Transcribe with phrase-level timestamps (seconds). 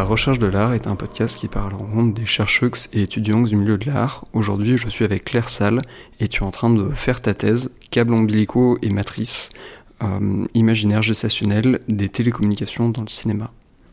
[0.00, 3.42] La recherche de l'art est un podcast qui parle en rencontre des chercheuses et étudiants
[3.42, 4.24] du milieu de l'art.
[4.32, 5.82] Aujourd'hui, je suis avec Claire Salle
[6.20, 9.50] et tu es en train de faire ta thèse Câbles ombilicaux et matrices,
[10.02, 13.52] euh, imaginaire gestationnel des télécommunications dans le cinéma.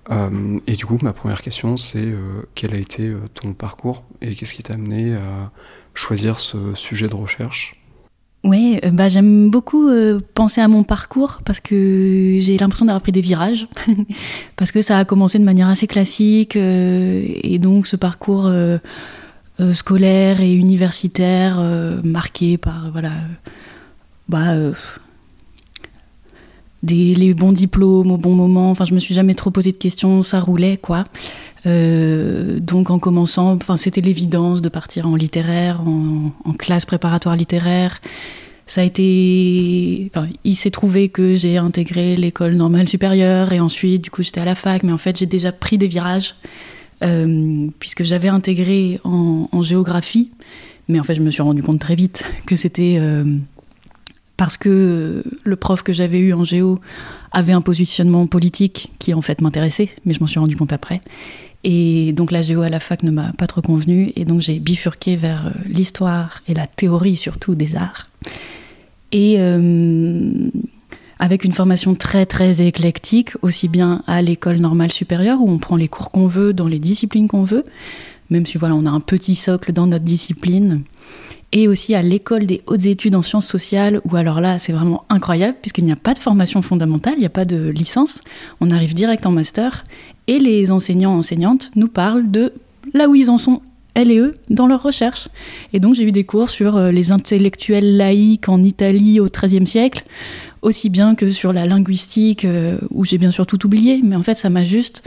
[0.10, 4.34] Euh, et du coup, ma première question, c'est euh, quel a été ton parcours et
[4.34, 5.52] qu'est-ce qui t'a amené à
[5.94, 7.82] choisir ce sujet de recherche?
[8.44, 9.90] Oui, bah, j'aime beaucoup
[10.34, 13.68] penser à mon parcours parce que j'ai l'impression d'avoir pris des virages,
[14.56, 18.50] parce que ça a commencé de manière assez classique et donc ce parcours
[19.74, 21.60] scolaire et universitaire
[22.04, 23.12] marqué par voilà,
[24.30, 24.54] bah,
[26.84, 28.72] des, les bons diplômes au bon moment.
[28.72, 31.04] Enfin, je me suis jamais trop posé de questions, ça roulait, quoi.
[31.68, 38.00] Euh, donc, en commençant, enfin, c'était l'évidence de partir en littéraire, en, classe préparatoire littéraire.
[38.66, 40.10] Ça a été.
[40.10, 44.42] Enfin, il s'est trouvé que j'ai intégré l'école normale supérieure et ensuite, du coup, j'étais
[44.42, 46.36] à la fac, mais en fait, j'ai déjà pris des virages
[47.04, 50.32] euh, puisque j'avais intégré en, géographie.
[50.90, 52.98] Mais en fait, je me suis rendu compte très vite que c'était.
[53.00, 53.38] Euh,
[54.36, 56.80] parce que le prof que j'avais eu en géo
[57.32, 61.02] avait un positionnement politique qui en fait m'intéressait, mais je m'en suis rendu compte après.
[61.64, 64.60] Et donc la géo à la fac ne m'a pas trop convenu, et donc j'ai
[64.60, 68.08] bifurqué vers euh, l'histoire et la théorie surtout des arts.
[69.12, 70.50] Et euh,
[71.20, 75.76] avec une formation très très éclectique, aussi bien à l'école normale supérieure où on prend
[75.76, 77.64] les cours qu'on veut dans les disciplines qu'on veut,
[78.30, 80.84] même si voilà on a un petit socle dans notre discipline
[81.52, 85.06] et aussi à l'école des hautes études en sciences sociales, où alors là, c'est vraiment
[85.10, 88.22] incroyable, puisqu'il n'y a pas de formation fondamentale, il n'y a pas de licence,
[88.60, 89.86] on arrive direct en master,
[90.28, 92.54] et les enseignants enseignantes nous parlent de
[92.94, 93.62] là où ils en sont,
[93.94, 95.30] elles et eux, dans leurs recherches.
[95.74, 99.68] Et donc j'ai eu des cours sur euh, les intellectuels laïcs en Italie au XIIIe
[99.68, 100.04] siècle,
[100.62, 104.24] aussi bien que sur la linguistique, euh, où j'ai bien sûr tout oublié, mais en
[104.24, 105.04] fait ça m'a juste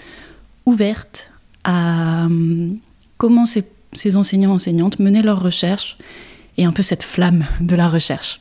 [0.66, 1.31] ouverte
[1.64, 2.78] à hum,
[3.19, 5.98] comment ces, ces enseignants enseignantes menaient leurs recherches
[6.58, 8.41] et un peu cette flamme de la recherche.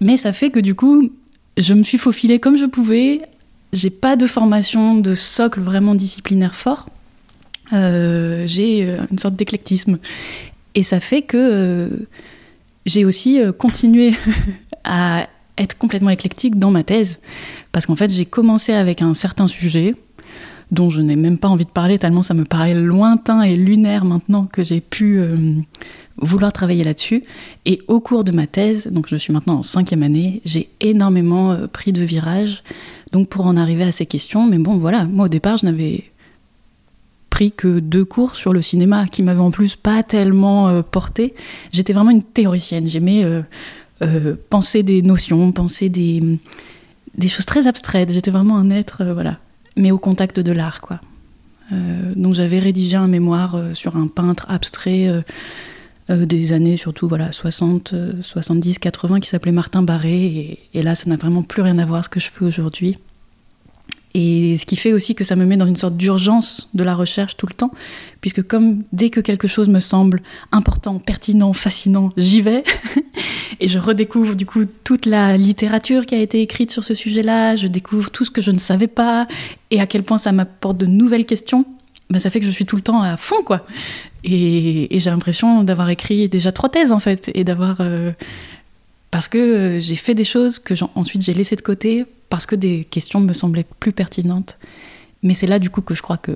[0.00, 1.10] Mais ça fait que du coup,
[1.56, 3.20] je me suis faufilée comme je pouvais.
[3.76, 6.88] J'ai pas de formation de socle vraiment disciplinaire fort.
[7.74, 9.98] Euh, j'ai euh, une sorte d'éclectisme.
[10.74, 12.06] Et ça fait que euh,
[12.86, 14.14] j'ai aussi continué
[14.84, 15.28] à
[15.58, 17.20] être complètement éclectique dans ma thèse.
[17.70, 19.94] Parce qu'en fait, j'ai commencé avec un certain sujet
[20.70, 24.06] dont je n'ai même pas envie de parler tellement ça me paraît lointain et lunaire
[24.06, 25.20] maintenant que j'ai pu
[26.18, 27.22] vouloir travailler là-dessus.
[27.64, 31.52] Et au cours de ma thèse, donc je suis maintenant en cinquième année, j'ai énormément
[31.52, 32.62] euh, pris de virages
[33.12, 34.46] donc pour en arriver à ces questions.
[34.46, 36.04] Mais bon, voilà, moi au départ, je n'avais
[37.30, 41.34] pris que deux cours sur le cinéma qui m'avaient en plus pas tellement euh, porté.
[41.72, 42.86] J'étais vraiment une théoricienne.
[42.88, 43.24] J'aimais
[44.02, 46.22] euh, penser des notions, penser des,
[47.16, 48.12] des choses très abstraites.
[48.12, 49.38] J'étais vraiment un être, voilà,
[49.76, 51.00] mais au contact de l'art, quoi.
[52.14, 55.24] donc j'avais rédigé un mémoire sur un peintre abstrait
[56.10, 61.08] euh, des années surtout voilà 60, 70, 80 qui s'appelait Martin Barré et, là ça
[61.10, 62.98] n'a vraiment plus rien à voir ce que je fais aujourd'hui.
[64.18, 66.94] Et ce qui fait aussi que ça me met dans une sorte d'urgence de la
[66.94, 67.70] recherche tout le temps,
[68.22, 70.22] puisque comme dès que quelque chose me semble
[70.52, 72.64] important, pertinent, fascinant, j'y vais,
[73.60, 77.56] et je redécouvre du coup toute la littérature qui a été écrite sur ce sujet-là,
[77.56, 79.28] je découvre tout ce que je ne savais pas,
[79.70, 81.66] et à quel point ça m'apporte de nouvelles questions.
[82.10, 83.66] Ben, ça fait que je suis tout le temps à fond, quoi.
[84.22, 88.12] Et, j'ai l'impression d'avoir écrit déjà trois thèses en fait, et d'avoir euh,
[89.10, 92.54] parce que euh, j'ai fait des choses que ensuite j'ai laissées de côté parce que
[92.54, 94.58] des questions me semblaient plus pertinentes.
[95.22, 96.32] Mais c'est là du coup que je crois que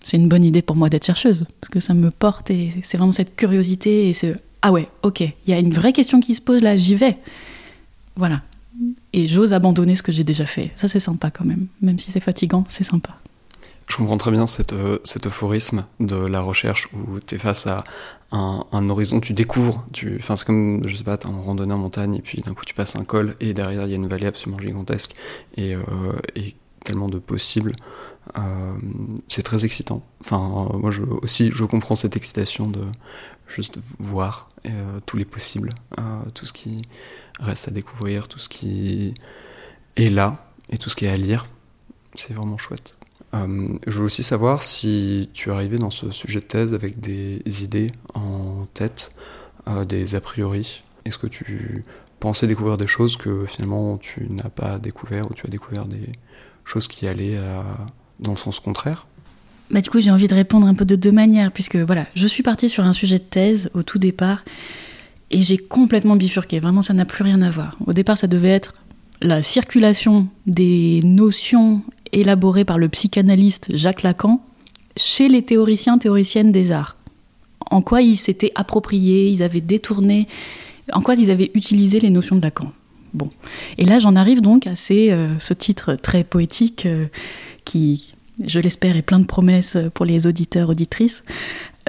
[0.00, 2.96] c'est une bonne idée pour moi d'être chercheuse parce que ça me porte et c'est
[2.96, 6.34] vraiment cette curiosité et ce ah ouais ok il y a une vraie question qui
[6.34, 7.18] se pose là j'y vais
[8.16, 8.42] voilà.
[9.12, 10.70] Et j'ose abandonner ce que j'ai déjà fait.
[10.74, 11.66] Ça c'est sympa quand même.
[11.82, 13.16] Même si c'est fatigant c'est sympa
[13.92, 17.84] je comprends très bien euh, cet euphorisme de la recherche où tu es face à
[18.30, 21.78] un, horizon, tu découvres, tu, enfin c'est comme, je sais pas, t'es en randonnée en
[21.78, 24.08] montagne et puis d'un coup tu passes un col et derrière il y a une
[24.08, 25.14] vallée absolument gigantesque
[25.58, 25.82] et, euh,
[26.82, 27.74] tellement de possibles.
[28.38, 28.74] Euh,
[29.28, 30.02] c'est très excitant.
[30.22, 32.80] Enfin, moi je, aussi je comprends cette excitation de
[33.46, 34.48] juste voir
[35.04, 35.74] tous les possibles,
[36.32, 36.80] tout ce qui
[37.40, 39.12] reste à découvrir, tout ce qui
[39.96, 41.46] est là et tout ce qui est à lire.
[42.14, 42.96] C'est vraiment chouette.
[43.34, 47.64] Euh, je veux aussi savoir si tu arrivé dans ce sujet de thèse avec des
[47.64, 49.14] idées en tête,
[49.68, 50.82] euh, des a priori.
[51.04, 51.84] Est-ce que tu
[52.20, 56.12] pensais découvrir des choses que finalement tu n'as pas découvert ou tu as découvert des
[56.64, 57.62] choses qui allaient euh,
[58.20, 59.06] dans le sens contraire?
[59.70, 62.26] Bah, du coup, j'ai envie de répondre un peu de deux manières, puisque voilà, je
[62.26, 64.44] suis partie sur un sujet de thèse au tout départ,
[65.30, 66.60] et j'ai complètement bifurqué.
[66.60, 67.78] Vraiment, ça n'a plus rien à voir.
[67.86, 68.74] Au départ, ça devait être
[69.22, 71.82] la circulation des notions
[72.12, 74.40] élaboré par le psychanalyste Jacques Lacan
[74.96, 76.96] chez les théoriciens théoriciennes des arts.
[77.70, 80.28] En quoi ils s'étaient appropriés, ils avaient détourné,
[80.92, 82.72] en quoi ils avaient utilisé les notions de Lacan.
[83.14, 83.30] Bon.
[83.78, 87.06] Et là, j'en arrive donc à euh, ce titre très poétique euh,
[87.64, 88.14] qui,
[88.44, 91.22] je l'espère, est plein de promesses pour les auditeurs, auditrices.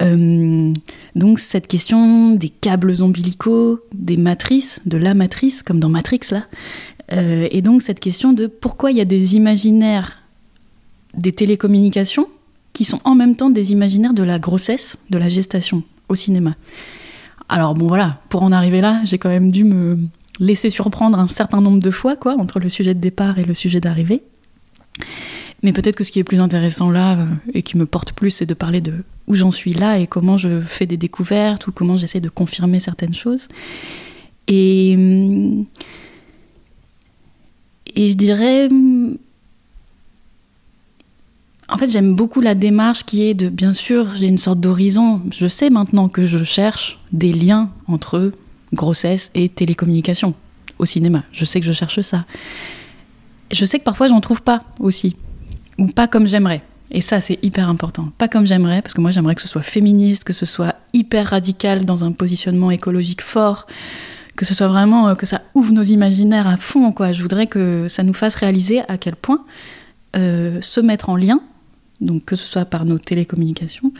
[0.00, 0.72] Euh,
[1.14, 6.44] donc cette question des câbles ombilicaux, des matrices, de la matrice, comme dans Matrix là,
[7.10, 10.24] et donc cette question de pourquoi il y a des imaginaires
[11.16, 12.28] des télécommunications
[12.72, 16.54] qui sont en même temps des imaginaires de la grossesse, de la gestation au cinéma.
[17.48, 19.98] Alors bon voilà, pour en arriver là, j'ai quand même dû me
[20.40, 23.54] laisser surprendre un certain nombre de fois, quoi, entre le sujet de départ et le
[23.54, 24.22] sujet d'arrivée.
[25.64, 28.30] Mais peut-être que ce qui est plus intéressant là euh, et qui me porte plus,
[28.30, 28.92] c'est de parler de
[29.26, 32.80] où j'en suis là et comment je fais des découvertes ou comment j'essaie de confirmer
[32.80, 33.48] certaines choses.
[34.46, 35.64] Et, hum,
[37.96, 39.16] et je dirais hum,
[41.70, 45.22] en fait, j'aime beaucoup la démarche qui est de, bien sûr, j'ai une sorte d'horizon.
[45.34, 48.32] Je sais maintenant que je cherche des liens entre
[48.74, 50.34] grossesse et télécommunication
[50.78, 51.24] au cinéma.
[51.32, 52.26] Je sais que je cherche ça.
[53.50, 55.16] Je sais que parfois j'en trouve pas aussi,
[55.78, 56.62] ou pas comme j'aimerais.
[56.90, 58.10] Et ça, c'est hyper important.
[58.18, 61.28] Pas comme j'aimerais, parce que moi j'aimerais que ce soit féministe, que ce soit hyper
[61.28, 63.66] radical dans un positionnement écologique fort,
[64.36, 66.92] que ce soit vraiment euh, que ça ouvre nos imaginaires à fond.
[66.92, 67.12] Quoi.
[67.12, 69.44] Je voudrais que ça nous fasse réaliser à quel point
[70.16, 71.40] euh, se mettre en lien
[72.00, 73.92] donc que ce soit par nos télécommunications,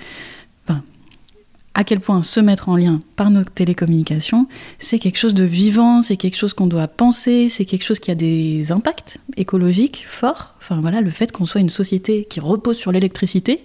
[1.75, 4.47] à quel point se mettre en lien par nos télécommunications,
[4.79, 8.11] c'est quelque chose de vivant, c'est quelque chose qu'on doit penser, c'est quelque chose qui
[8.11, 10.55] a des impacts écologiques forts.
[10.59, 13.65] Enfin voilà, le fait qu'on soit une société qui repose sur l'électricité,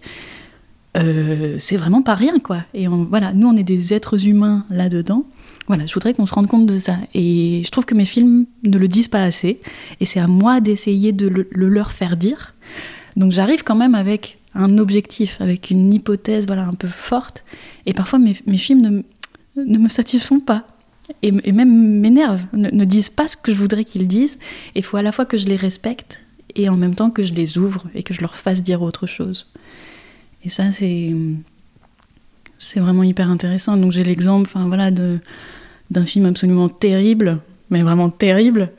[0.98, 2.64] euh, c'est vraiment pas rien quoi.
[2.74, 5.26] Et voilà, nous on est des êtres humains là-dedans.
[5.68, 6.96] Voilà, je voudrais qu'on se rende compte de ça.
[7.14, 9.62] Et je trouve que mes films ne le disent pas assez.
[10.00, 12.56] Et c'est à moi d'essayer de le, leur faire dire.
[13.16, 17.44] Donc j'arrive quand même avec un objectif, avec une hypothèse voilà, un peu forte.
[17.86, 20.66] Et parfois mes, films ne, ne, me satisfont pas.
[21.24, 24.38] Et, même m'énervent, ne, disent pas ce que je voudrais qu'ils disent.
[24.76, 26.22] Il faut à la fois que je les respecte
[26.56, 29.08] et en même temps que je les ouvre et que je leur fasse dire autre
[29.08, 29.48] chose.
[30.44, 31.16] Et ça, c'est,
[32.58, 33.78] c'est vraiment hyper intéressant.
[33.78, 38.72] Donc j'ai l'exemple enfin, voilà, d'un film absolument terrible, mais vraiment terrible,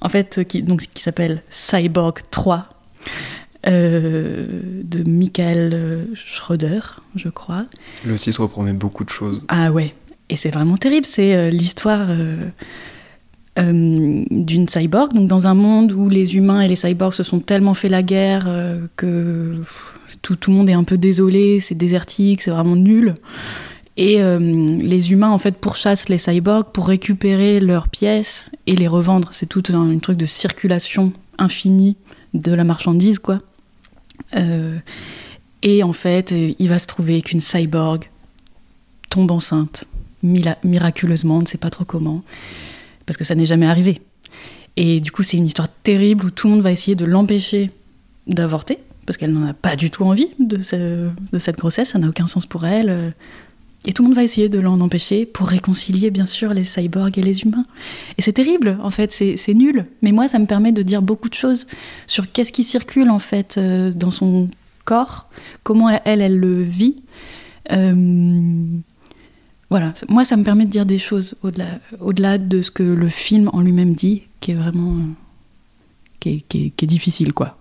[0.00, 2.68] en fait, qui, donc, qui s'appelle Cyborg 3.
[3.66, 4.46] Euh,
[4.84, 6.80] de Michael Schroeder,
[7.14, 7.66] je crois.
[8.06, 9.44] Le titre promet beaucoup de choses.
[9.48, 9.94] Ah ouais,
[10.30, 11.04] et c'est vraiment terrible.
[11.04, 12.48] C'est euh, l'histoire euh,
[13.58, 17.74] d'une cyborg, donc dans un monde où les humains et les cyborgs se sont tellement
[17.74, 18.48] fait la guerre
[18.96, 19.56] que
[20.22, 23.16] tout, tout, le monde est un peu désolé, c'est désertique, c'est vraiment nul.
[23.98, 29.28] Et les humains, en fait, pourchassent les cyborgs pour récupérer leurs pièces et les revendre.
[29.32, 31.98] C'est tout un, un truc de circulation infinie
[32.32, 33.40] de la marchandise, quoi.
[34.36, 34.78] Euh,
[35.62, 38.08] et en fait, il va se trouver qu'une cyborg
[39.10, 39.84] tombe enceinte,
[40.22, 42.22] miraculeusement, on ne sait pas trop comment,
[43.06, 44.00] parce que ça n'est jamais arrivé.
[44.76, 47.70] Et du coup, c'est une histoire terrible où tout le monde va essayer de l'empêcher
[48.26, 50.58] d'avorter, parce qu'elle n'en a pas du tout envie de,
[51.32, 53.12] de cette grossesse, ça n'a aucun sens pour elle.
[53.86, 57.16] Et tout le monde va essayer de l'en empêcher pour réconcilier, bien sûr, les cyborgs
[57.16, 57.64] et les humains.
[58.18, 59.86] Et c'est terrible, en fait, c'est nul.
[60.02, 61.66] Mais moi, ça me permet de dire beaucoup de choses
[62.06, 64.50] sur qu'est-ce qui circule, en fait, euh, dans son
[64.84, 65.30] corps,
[65.62, 67.02] comment elle, elle le vit.
[67.72, 68.76] Euh,
[69.70, 73.08] voilà, moi, ça me permet de dire des choses au-delà au de ce que le
[73.08, 74.92] film en lui-même dit, qui est vraiment.
[74.92, 75.12] Euh,
[76.18, 77.56] qui, est, qui, est, difficile, quoi.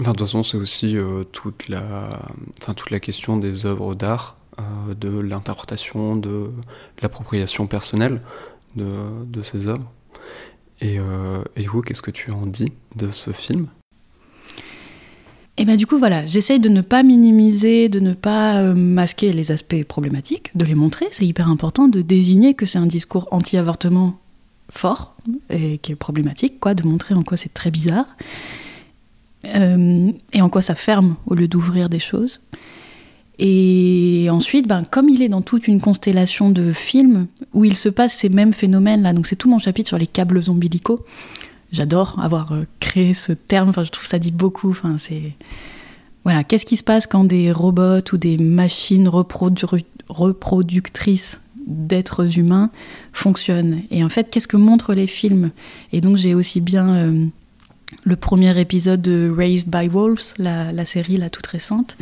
[0.00, 0.96] Enfin, de toute façon, c'est aussi
[1.32, 2.18] toute, la,
[2.62, 6.50] enfin, toute la question des œuvres d'art euh, de l'interprétation, de
[7.00, 8.20] l'appropriation personnelle
[8.74, 9.90] de, ces œuvres.
[10.80, 13.68] Et, euh, du qu'est-ce que tu en dis de ce film?
[15.56, 19.32] Et bien du coup voilà, j'essaye de ne pas minimiser, de ne pas euh, masquer
[19.32, 23.28] les aspects problématiques, de les montrer, c'est hyper important de désigner que c'est un discours
[23.30, 24.18] anti-avortement
[24.70, 25.16] fort
[25.50, 28.16] et qui est problématique, quoi, de montrer en quoi c'est très bizarre
[29.44, 32.40] et en quoi ça ferme au lieu d'ouvrir des choses.
[33.38, 37.88] Et ensuite, ben, comme il est dans toute une constellation de films où il se
[37.88, 41.04] passe ces mêmes phénomènes-là, donc c'est tout mon chapitre sur les câbles ombilicaux.
[41.70, 44.70] J'adore avoir euh, créé ce terme, enfin, je trouve que ça dit beaucoup.
[44.70, 45.34] Enfin, c'est...
[46.24, 49.08] Voilà, qu'est-ce qui se passe quand des robots ou des machines
[50.08, 52.70] reproductrices d'êtres humains
[53.12, 53.82] fonctionnent?
[53.90, 55.52] Et en fait, qu'est-ce que montrent les films?
[55.92, 57.26] Et donc, j'ai aussi bien euh,
[58.04, 61.96] le premier épisode de Raised by Wolves, la, série, la toute récente,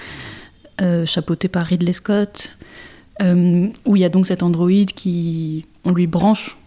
[1.06, 2.56] chapeauté par Ridley Scott,
[3.22, 5.64] euh, où il y a donc cet androïde qui.
[5.84, 6.58] On lui branche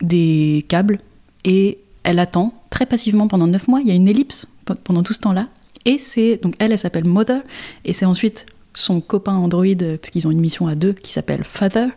[0.00, 1.00] des câbles
[1.44, 3.80] et elle attend très passivement pendant 9 mois.
[3.80, 4.46] Il y a une ellipse
[4.84, 5.48] pendant tout ce temps-là.
[5.84, 7.42] Et c'est donc elle, elle s'appelle Mother,
[7.84, 9.64] et c'est ensuite son copain Android,
[10.00, 11.88] parce qu'ils ont une mission à deux qui s'appelle Father,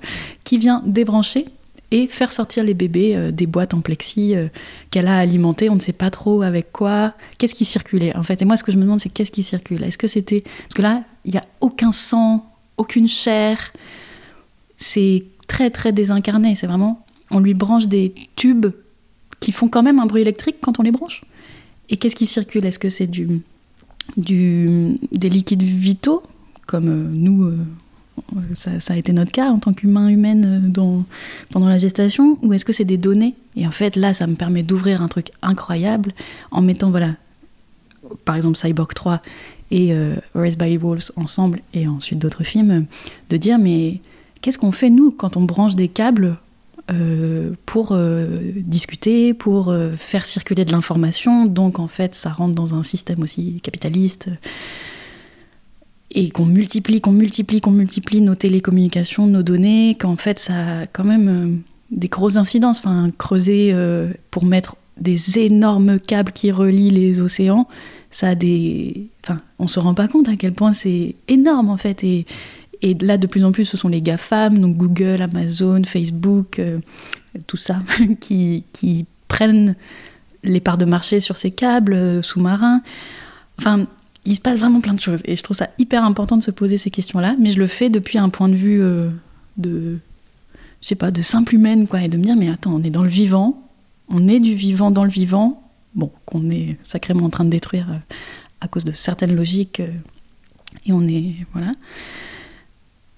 [0.43, 1.45] qui vient débrancher
[1.91, 4.47] et faire sortir les bébés euh, des boîtes en plexi euh,
[4.91, 8.41] qu'elle a alimentées, on ne sait pas trop avec quoi, qu'est-ce qui circulait en fait.
[8.41, 9.83] Et moi, ce que je me demande, c'est qu'est-ce qui circule?
[9.83, 10.41] Est-ce que c'était.
[10.41, 12.45] Parce que là, il n'y a aucun sang,
[12.77, 13.73] aucune chair,
[14.77, 17.05] c'est très très désincarné, c'est vraiment.
[17.31, 18.67] On lui branche des tubes
[19.39, 21.23] qui font quand même un bruit électrique quand on les branche.
[21.89, 22.65] Et qu'est-ce qui circule?
[22.65, 23.41] Est-ce que c'est du,
[24.17, 26.23] du, des liquides vitaux,
[26.67, 27.51] comme euh, nous,
[28.55, 31.01] ça, a été notre cas en tant qu'humain humaine euh,
[31.49, 33.35] pendant la gestation ou est-ce que c'est des données?
[33.55, 36.13] Et en fait, là, ça me permet d'ouvrir un truc incroyable
[36.51, 37.15] en mettant, voilà,
[38.25, 39.21] par exemple Cyborg 3
[39.71, 42.85] et euh, Raised by Wolves ensemble et ensuite d'autres films,
[43.29, 44.01] de dire mais
[44.41, 46.37] qu'est-ce qu'on fait nous quand on branche des câbles
[46.91, 47.95] euh, pour
[48.55, 51.45] discuter, pour faire circuler de l'information?
[51.45, 54.29] Donc en fait, ça rentre dans un système aussi capitaliste
[56.11, 60.87] et qu'on multiplie, qu'on multiplie, qu'on multiplie nos télécommunications, nos données, qu'en fait ça a
[60.87, 61.55] quand même euh,
[61.91, 62.79] des grosses incidences.
[62.79, 67.67] Enfin, creuser euh, pour mettre des énormes câbles qui relient les océans,
[68.11, 69.07] ça a des.
[69.23, 72.03] Enfin, on se rend pas compte à quel point c'est énorme en fait.
[72.03, 72.25] Et,
[72.81, 76.79] et, là, de plus en plus, ce sont les GAFAM, donc Google, Amazon, Facebook, euh,
[77.45, 77.81] tout ça,
[78.19, 79.75] qui, qui prennent
[80.43, 82.81] les parts de marché sur ces câbles sous-marins.
[83.59, 83.87] Enfin,
[84.29, 85.21] il se passe vraiment plein de choses.
[85.25, 87.35] Et je trouve ça hyper important de se poser ces questions-là.
[87.39, 89.09] Mais je le fais depuis un point de vue euh,
[89.57, 89.97] de,
[90.81, 92.03] je sais pas, de simple humaine, quoi.
[92.03, 93.67] Et de me dire, mais attends, on est dans le vivant,
[94.07, 97.89] on est du vivant dans le vivant, bon, qu'on est sacrément en train de détruire
[97.89, 98.13] euh,
[98.61, 99.79] à cause de certaines logiques.
[99.79, 99.89] Euh,
[100.85, 101.73] et on est, voilà.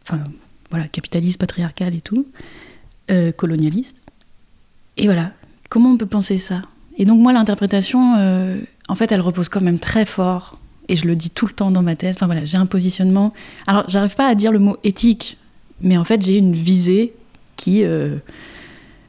[0.04, 0.24] Enfin,
[0.70, 2.26] voilà, capitaliste, patriarcal et tout,
[3.36, 4.02] colonialiste.
[4.96, 5.34] Et voilà,
[5.68, 6.62] comment on peut penser ça?
[6.98, 8.14] Et donc, moi, l'interprétation,
[8.88, 10.58] en fait, elle repose quand même très fort
[10.90, 12.16] et je le dis tout le temps dans ma thèse.
[12.16, 13.34] Enfin voilà, j'ai un positionnement.
[13.68, 15.38] Alors, j'arrive pas à dire le mot éthique,
[15.82, 17.14] mais en fait, j'ai une visée
[17.56, 18.18] qui, euh,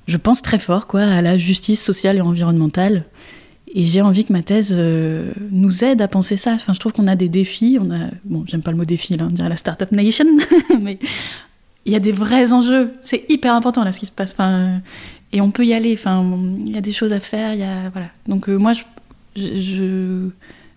[0.06, 3.04] je pense très fort, quoi, à la justice sociale et environnementale.
[3.74, 6.52] Et j'ai envie que ma thèse euh, nous aide à penser ça.
[6.52, 7.78] Enfin, je trouve qu'on a des défis.
[7.80, 10.26] On a, bon, j'aime pas le mot défi, là, on dirait la Startup Nation,
[10.82, 10.98] mais
[11.86, 12.92] il y a des vrais enjeux.
[13.02, 14.32] C'est hyper important là ce qui se passe.
[14.32, 14.80] Enfin,
[15.32, 15.94] et on peut y aller.
[15.94, 16.24] Enfin,
[16.66, 17.54] il y a des choses à faire.
[17.54, 18.08] Il y a, voilà.
[18.28, 18.82] Donc euh, moi, je,
[19.36, 20.28] je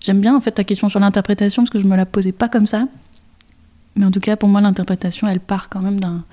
[0.05, 2.47] J'aime bien en fait ta question sur l'interprétation parce que je me la posais pas
[2.47, 2.87] comme ça.
[3.95, 6.23] Mais en tout cas, pour moi, l'interprétation, elle part quand même d'un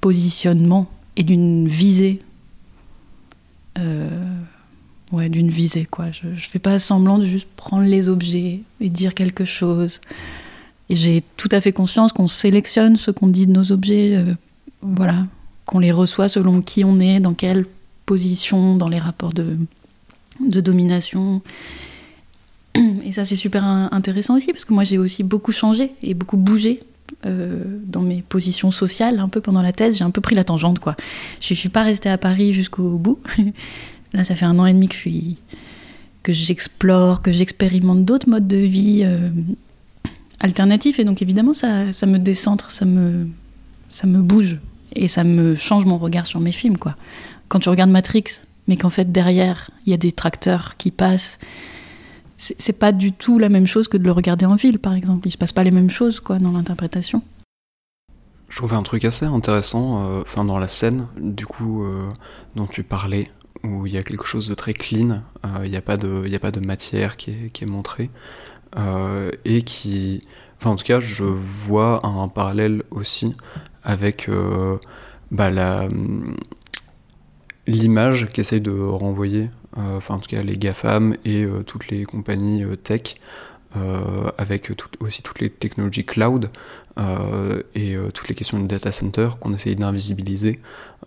[0.00, 2.20] positionnement et d'une visée.
[3.78, 4.08] Euh,
[5.12, 6.10] ouais, d'une visée, quoi.
[6.10, 10.00] Je, je fais pas semblant de juste prendre les objets et dire quelque chose.
[10.88, 14.34] Et j'ai tout à fait conscience qu'on sélectionne ce qu'on dit de nos objets, euh,
[14.82, 15.26] voilà,
[15.64, 17.66] qu'on les reçoit selon qui on est, dans quelle
[18.04, 19.56] position, dans les rapports de,
[20.40, 21.40] de domination.
[23.04, 26.36] Et ça, c'est super intéressant aussi, parce que moi, j'ai aussi beaucoup changé et beaucoup
[26.36, 26.80] bougé
[27.24, 29.98] euh, dans mes positions sociales, un peu pendant la thèse.
[29.98, 30.96] J'ai un peu pris la tangente, quoi.
[31.40, 33.18] Je ne suis pas restée à Paris jusqu'au bout.
[34.12, 35.36] Là, ça fait un an et demi que je suis
[36.22, 39.30] que j'explore, que j'expérimente d'autres modes de vie euh,
[40.40, 40.98] alternatifs.
[40.98, 43.28] Et donc, évidemment, ça, ça me décentre, ça me,
[43.88, 44.58] ça me bouge.
[44.96, 46.96] Et ça me change mon regard sur mes films, quoi.
[47.48, 48.24] Quand tu regardes Matrix,
[48.66, 51.38] mais qu'en fait, derrière, il y a des tracteurs qui passent
[52.38, 55.26] c'est pas du tout la même chose que de le regarder en ville, par exemple.
[55.26, 57.22] Il se passe pas les mêmes choses, quoi, dans l'interprétation.
[58.48, 62.08] Je trouvais un truc assez intéressant, euh, enfin dans la scène, du coup, euh,
[62.54, 63.28] dont tu parlais,
[63.64, 66.32] où il y a quelque chose de très clean, euh, il n'y a, pas de,
[66.32, 68.10] a pas de matière qui est, qui est montrée,
[69.46, 70.18] et qui,
[70.60, 73.34] enfin en tout cas, je vois un, parallèle aussi
[73.82, 74.28] avec
[75.30, 75.88] bah, la
[77.66, 82.04] l'image qu'essaye de renvoyer euh, enfin en tout cas les GAFAM et euh, toutes les
[82.04, 83.16] compagnies euh, tech,
[84.38, 86.50] avec aussi toutes les technologies cloud
[87.74, 90.60] et toutes les questions de data center qu'on essaye d'invisibiliser,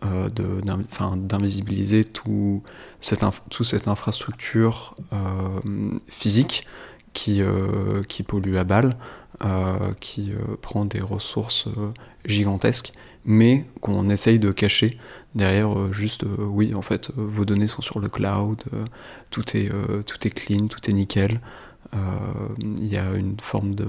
[0.04, 2.62] d'invisibiliser tout
[3.50, 4.94] toute cette infrastructure
[6.10, 6.68] physique
[7.14, 7.42] qui,
[8.08, 8.94] qui pollue à balle,
[10.00, 10.30] qui
[10.62, 11.68] prend des ressources
[12.24, 12.94] gigantesques
[13.26, 14.98] mais qu'on essaye de cacher
[15.36, 18.64] derrière euh, juste euh, oui en fait euh, vos données sont sur le cloud
[19.30, 19.70] tout est
[20.06, 21.40] tout est clean tout est nickel.
[22.60, 23.88] Il y a une forme de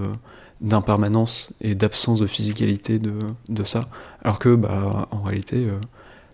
[0.61, 3.18] d'impermanence et d'absence de physicalité de,
[3.49, 3.88] de, ça.
[4.23, 5.66] Alors que bah en réalité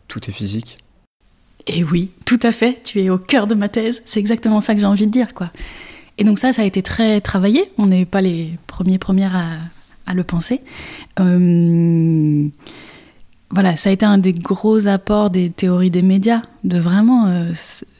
[0.08, 0.76] tout est physique.
[1.66, 2.80] Et oui tout à fait.
[2.84, 4.02] Tu es au cœur de ma thèse.
[4.04, 5.50] C'est exactement ça que j'ai envie de dire quoi.
[6.18, 7.72] Et donc ça ça a été très travaillé.
[7.78, 9.56] On n'est pas les premiers premières à,
[10.06, 10.60] à le penser
[13.50, 17.52] voilà, ça a été un des gros apports des théories des médias, de vraiment euh,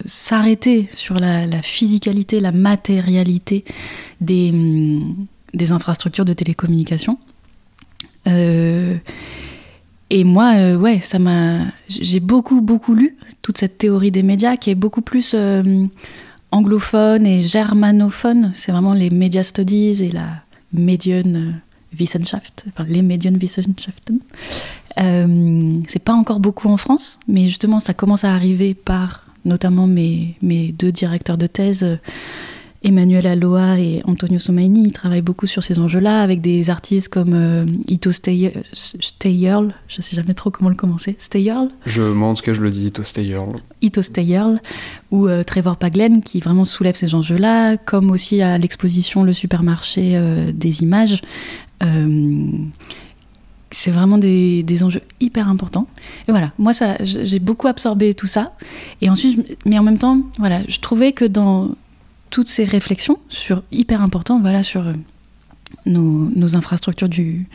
[0.05, 3.65] s'arrêter sur la, physicalité, la matérialité
[4.21, 4.53] des,
[5.55, 7.19] des infrastructures de télécommunication.
[8.27, 8.97] Euh,
[10.11, 11.01] et moi, euh, ouais.
[11.89, 15.37] J'ai beaucoup, beaucoup lu toute cette théorie des médias qui est beaucoup plus
[16.51, 18.51] anglophone et germanophone.
[18.53, 23.03] C'est vraiment les media studies et la Medienwissenschaft, enfin les.
[24.99, 29.87] Euh, c'est pas encore beaucoup en France, mais justement, ça commence à arriver par notamment
[29.87, 31.87] mes, mes deux directeurs de thèse,
[32.87, 34.85] Emmanuel Aloa et Antonio Somaini.
[34.87, 40.15] Ils travaillent beaucoup sur ces enjeux-là avec des artistes comme euh, Ito Steyerl, je sais
[40.15, 41.17] jamais trop comment le commencer.
[41.19, 43.61] Steyerl je, Moi, en tout cas, je le dis Ito Steyerl.
[43.83, 44.61] Ito Steyerl,
[45.11, 50.17] ou euh, Trevor Paglen, qui vraiment soulève ces enjeux-là, comme aussi à l'exposition Le supermarché
[50.17, 51.23] euh, des images
[53.71, 55.87] c'est vraiment des, enjeux hyper importants.
[56.29, 58.53] Et voilà, moi, ça, j'ai beaucoup absorbé tout ça.
[59.01, 61.71] Et ensuite, mais en même temps, voilà, je trouvais que dans
[62.31, 64.93] toutes ces réflexions sur hyper important, voilà, sur euh,
[65.85, 67.47] nos, infrastructures du,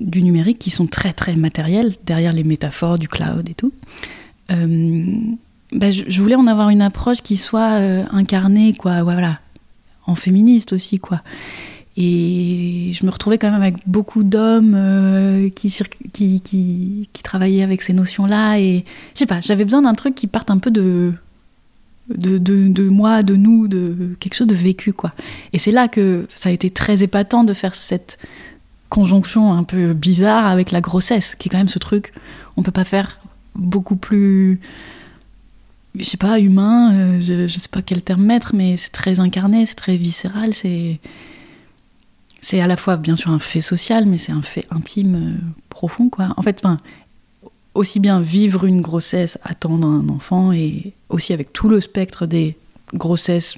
[0.00, 3.72] du numérique qui sont très très matérielles derrière les métaphores du cloud et tout.
[4.50, 5.04] Euh,
[5.72, 9.40] bah, je, voulais en avoir une approche qui soit euh, incarnée, quoi, voilà,
[10.06, 11.22] en féministe aussi, quoi.
[11.96, 15.70] Et je me retrouvais quand même avec beaucoup d'hommes euh, qui,
[16.12, 18.58] qui, travaillaient avec ces notions-là.
[18.58, 18.84] Et
[19.14, 21.12] je sais pas, j'avais besoin d'un truc qui parte un peu de,
[22.08, 25.12] de, de, de, moi, de nous, de quelque chose de vécu, quoi.
[25.52, 28.18] Et c'est là que ça a été très épatant de faire cette
[28.88, 32.12] conjonction un peu bizarre avec la grossesse, qui est quand même ce truc,
[32.56, 33.20] on peut pas faire
[33.54, 34.60] beaucoup plus
[35.98, 39.20] je sais pas, humain, euh, je, je sais pas quel terme mettre, mais c'est très
[39.20, 41.00] incarné, c'est très viscéral, c'est
[42.42, 45.38] c'est à la fois bien sûr un fait social, mais c'est un fait intime euh,
[45.70, 46.34] profond, quoi.
[46.36, 46.78] En fait, enfin,
[47.74, 52.56] aussi bien vivre une grossesse, attendre un enfant, et aussi avec tout le spectre des
[52.92, 53.56] grossesses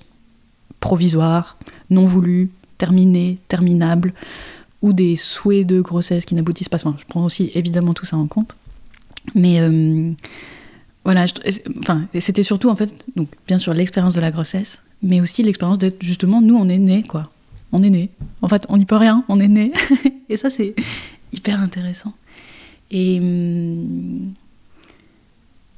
[0.81, 1.57] provisoires,
[1.89, 4.13] non voulues, terminées, terminables,
[4.83, 6.77] ou des souhaits de grossesse qui n'aboutissent pas.
[6.77, 8.55] je prends aussi évidemment tout ça en compte.
[9.35, 10.13] Mais euh,
[11.07, 11.25] voilà,
[11.81, 15.79] enfin, c'était surtout en fait, donc bien sûr l'expérience de la grossesse, mais aussi l'expérience
[15.79, 17.31] d'être justement, nous on est nés, quoi
[17.75, 18.09] on est né.
[18.41, 19.73] En fait, on n'y peut rien, on est né.
[20.29, 20.75] et ça, c'est
[21.33, 22.15] hyper intéressant.
[22.91, 24.33] Et, hum,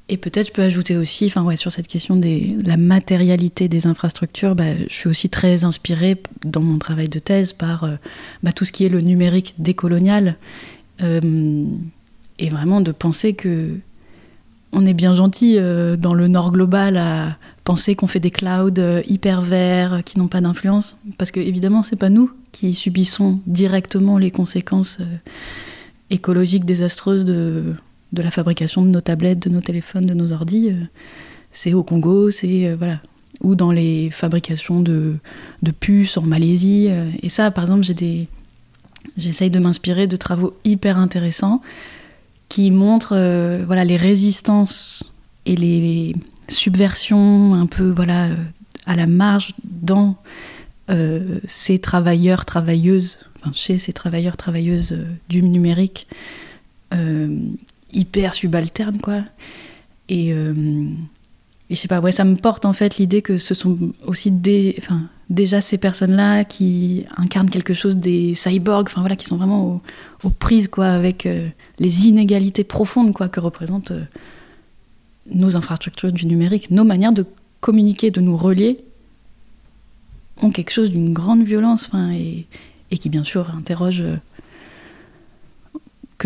[0.08, 3.86] et peut-être je peux ajouter aussi, enfin ouais, sur cette question de la matérialité des
[3.86, 7.96] infrastructures, bah, je suis aussi très inspirée dans mon travail de thèse par euh,
[8.42, 10.36] bah, tout ce qui est le numérique décolonial.
[11.00, 11.80] Hum,
[12.38, 13.78] et vraiment de penser que
[14.72, 18.78] on est bien gentil euh, dans le nord global à penser qu'on fait des clouds
[18.78, 22.74] euh, hyper verts euh, qui n'ont pas d'influence parce que évidemment c'est pas nous qui
[22.74, 24.98] subissons directement les conséquences
[26.10, 27.74] écologiques désastreuses de,
[28.12, 30.70] la fabrication de nos tablettes, de nos téléphones, de nos ordis.
[31.52, 33.00] c'est au Congo, c'est voilà
[33.42, 35.18] ou dans les fabrications de,
[35.80, 36.88] puces en Malaisie.
[37.22, 38.28] et ça, par exemple, j'ai
[39.18, 41.60] j'essaye de m'inspirer de travaux hyper intéressants
[42.48, 45.12] qui montre euh, voilà, les résistances
[45.46, 46.14] et les
[46.48, 48.36] subversions un peu voilà, euh,
[48.86, 50.16] à la marge dans
[50.90, 54.96] euh, ces travailleurs, travailleuses, enfin, chez ces travailleurs, travailleuses
[55.28, 56.06] du numérique
[57.92, 59.20] hyper subalternes, quoi.
[60.08, 60.32] Et,
[61.68, 64.30] et, je sais pas, ouais, ça me porte en fait l'idée que ce sont aussi
[64.30, 69.80] déjà ces personnes-là qui incarnent quelque chose des cyborgs, enfin voilà, qui sont vraiment
[70.22, 71.48] aux, prises quoi avec euh,
[71.78, 74.04] les inégalités profondes quoi que représentent euh,
[75.32, 77.26] nos infrastructures du numérique, nos manières de
[77.60, 78.78] communiquer, de nous relier,
[80.42, 82.46] ont quelque chose d'une grande violence, enfin, et,
[82.90, 84.16] et, qui bien sûr interroge euh,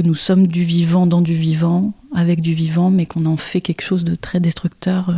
[0.01, 3.61] que nous sommes du vivant dans du vivant, avec du vivant, mais qu'on en fait
[3.61, 5.13] quelque chose de très destructeur.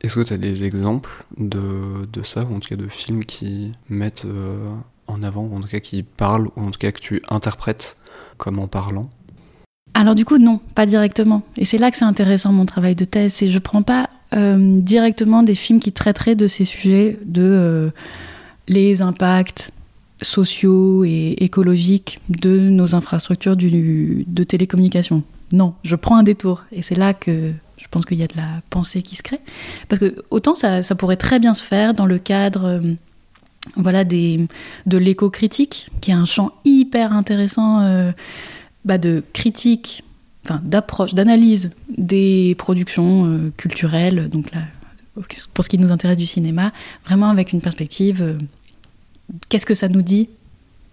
[0.00, 3.24] Est-ce que tu as des exemples de, de, ça, ou en tout cas de films
[3.24, 4.70] qui mettent euh,
[5.08, 7.96] en avant, ou en tout cas qui parlent, ou en tout cas que tu interprètes
[8.36, 9.10] comme en parlant?
[9.94, 11.42] Alors du coup, non, pas directement.
[11.56, 14.78] Et c'est là que c'est intéressant mon travail de thèse, c'est je prends pas euh,
[14.78, 17.90] directement des films qui traiteraient de ces sujets, de euh,
[18.68, 19.72] les impacts
[20.22, 25.22] sociaux et écologiques de nos infrastructures du, de télécommunication.
[25.52, 26.64] Non, je prends un détour.
[26.72, 29.40] Et c'est là que je pense qu'il y a de la pensée qui se crée.
[29.88, 32.80] Parce que autant ça, pourrait très bien se faire dans le cadre euh,
[33.76, 34.46] voilà, des,
[34.86, 38.12] de l'éco-critique, qui est un champ hyper intéressant euh,
[38.84, 40.02] bah, de critique,
[40.44, 44.62] enfin, d'approche, d'analyse des productions euh, culturelles, donc là,
[45.54, 46.72] pour ce qui nous intéresse du cinéma,
[47.04, 48.38] vraiment avec une perspective,
[49.48, 50.28] qu'est-ce que ça nous dit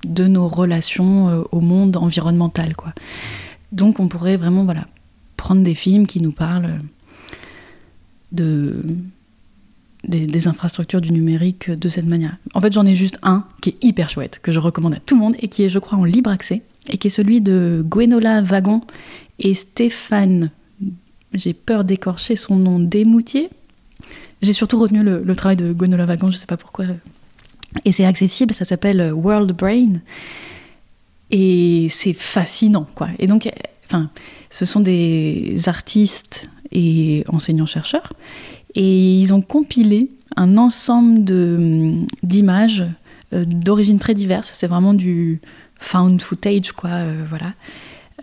[0.06, 2.93] de nos relations au monde environnemental, quoi
[3.71, 4.88] Donc on pourrait vraiment voilà,
[5.38, 6.80] prendre des films qui nous parlent
[8.32, 8.84] de,
[10.08, 12.38] des, infrastructures du numérique de cette manière.
[12.54, 15.15] En fait, j'en ai juste un qui est hyper chouette, que je recommande à tout
[15.15, 17.84] le monde et qui est, je crois, en libre accès, et qui est celui de
[17.88, 18.82] Gwenola Wagon
[19.39, 20.52] et Stéphane,
[21.34, 23.50] j'ai peur d'écorcher son nom, Desmoutier.
[24.41, 26.86] J'ai surtout retenu le, travail de Gwenola Wagon, je ne sais pas pourquoi.
[27.84, 29.94] Et c'est accessible, ça s'appelle World Brain.
[31.32, 33.10] Et c'est fascinant, quoi.
[33.20, 33.52] Et donc,
[33.86, 34.10] enfin,
[34.50, 38.14] ce sont des artistes et enseignants-chercheurs
[38.76, 41.24] et ils ont compilé un ensemble
[42.24, 42.84] d'images
[43.34, 44.52] euh, d'origine très diverses.
[44.54, 45.42] C'est vraiment du
[45.80, 47.54] found footage, quoi, euh, voilà.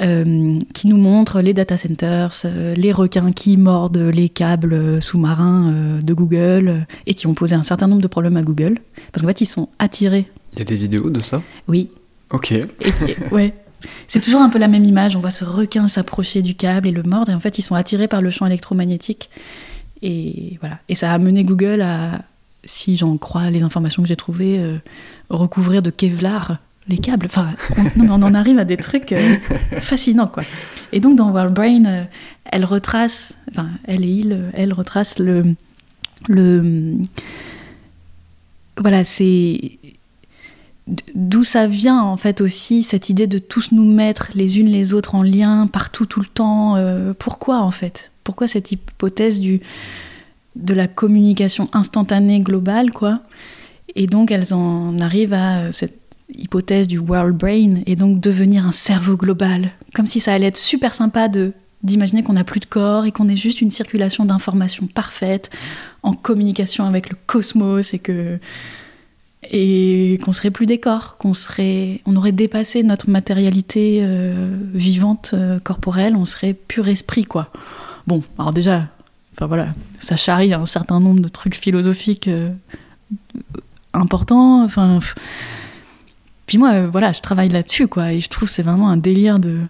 [0.00, 2.32] Euh, qui nous montrent les data centers,
[2.76, 7.88] les requins qui mordent les câbles sous-marins de Google et qui ont posé un certain
[7.88, 8.78] nombre de problèmes à Google.
[9.12, 10.30] Parce qu'en fait, ils sont attirés.
[10.54, 11.42] Il y a des vidéos de ça?
[11.68, 11.90] Oui.
[12.30, 12.52] Ok.
[12.52, 12.66] Et
[13.30, 13.52] ouais.
[14.08, 15.14] C'est toujours un peu la même image.
[15.14, 17.30] On voit ce requin s'approcher du câble et le mordre.
[17.30, 19.28] Et en fait, ils sont attirés par le champ électromagnétique.
[20.00, 20.78] Et voilà.
[20.88, 22.22] Et ça a amené Google à,
[22.64, 24.78] si j'en crois les informations que j'ai trouvées, euh,
[25.28, 27.26] recouvrir de Kevlar les câbles.
[27.26, 27.50] Enfin,
[27.98, 29.36] on, on en arrive à des trucs euh,
[29.80, 30.42] fascinants, quoi.
[30.92, 32.04] Et donc, dans World Brain, euh,
[32.44, 35.54] elle retrace, enfin, elle et il, elle retrace le.
[36.28, 36.96] le
[38.76, 39.78] voilà, c'est.
[41.14, 44.94] D'où ça vient, en fait, aussi, cette idée de tous nous mettre les unes les
[44.94, 46.76] autres en lien, partout, tout le temps.
[47.18, 48.10] pourquoi, en fait?
[48.24, 49.60] Pourquoi cette hypothèse du,
[50.56, 53.20] de la communication instantanée globale, quoi?
[53.94, 56.01] Et donc elles en arrivent à euh, cette
[56.36, 60.56] hypothèse du world brain et donc devenir un cerveau global, comme si ça allait être
[60.56, 64.24] super sympa de d'imaginer qu'on n'a plus de corps et qu'on est juste une circulation
[64.24, 65.50] d'informations parfaite
[66.04, 68.38] en communication avec le cosmos et que
[69.50, 75.32] et qu'on serait plus des corps, qu'on serait, on aurait dépassé notre matérialité euh, vivante
[75.34, 77.50] euh, corporelle, on serait pur esprit quoi.
[78.06, 78.86] Bon, alors déjà,
[79.34, 82.50] enfin voilà, ça charrie un certain nombre de trucs philosophiques euh,
[83.92, 84.62] importants.
[84.62, 85.00] Enfin,
[86.46, 89.38] puis moi, euh, voilà, je travaille là-dessus, quoi, et je trouve c'est vraiment un délire
[89.38, 89.60] de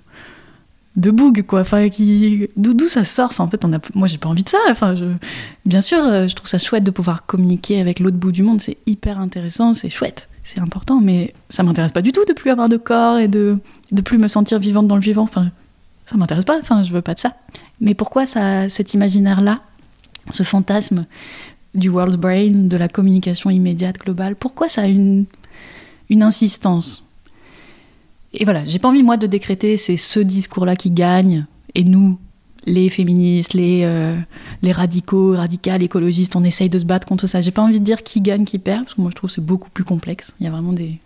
[0.97, 1.61] de boug, quoi.
[1.61, 3.31] Enfin, qui d'où ça sort.
[3.31, 4.59] Enfin, en fait, on moi, j'ai pas envie de ça.
[4.71, 5.07] Enfin, je,
[5.65, 8.61] bien sûr, euh, je trouve ça chouette de pouvoir communiquer avec l'autre bout du monde.
[8.61, 12.51] C'est hyper intéressant, c'est chouette, c'est important, mais ça m'intéresse pas du tout de plus
[12.51, 13.59] avoir de corps et de
[13.91, 15.23] de plus me sentir vivante dans le vivant.
[15.23, 15.51] Enfin,
[16.07, 16.59] ça m'intéresse pas.
[16.59, 17.37] Enfin, je veux pas de ça.
[17.81, 19.61] Mais pourquoi ça, cet imaginaire-là,
[20.31, 21.07] ce fantasme
[21.75, 25.25] du world brain, de la communication immédiate, globale, pourquoi ça a une,
[26.13, 27.05] une insistance
[28.35, 32.19] Et voilà, j'ai pas envie, moi, de décréter c'est ce discours-là qui gagne, et nous,
[32.67, 34.19] les féministes, les, euh,
[34.61, 37.41] les radicaux, radicales, écologistes, on essaye de se battre contre ça.
[37.41, 39.35] J'ai pas envie de dire qui gagne, qui perd, parce que moi je trouve que
[39.35, 40.35] c'est beaucoup plus complexe.
[40.39, 40.99] Il y a vraiment des.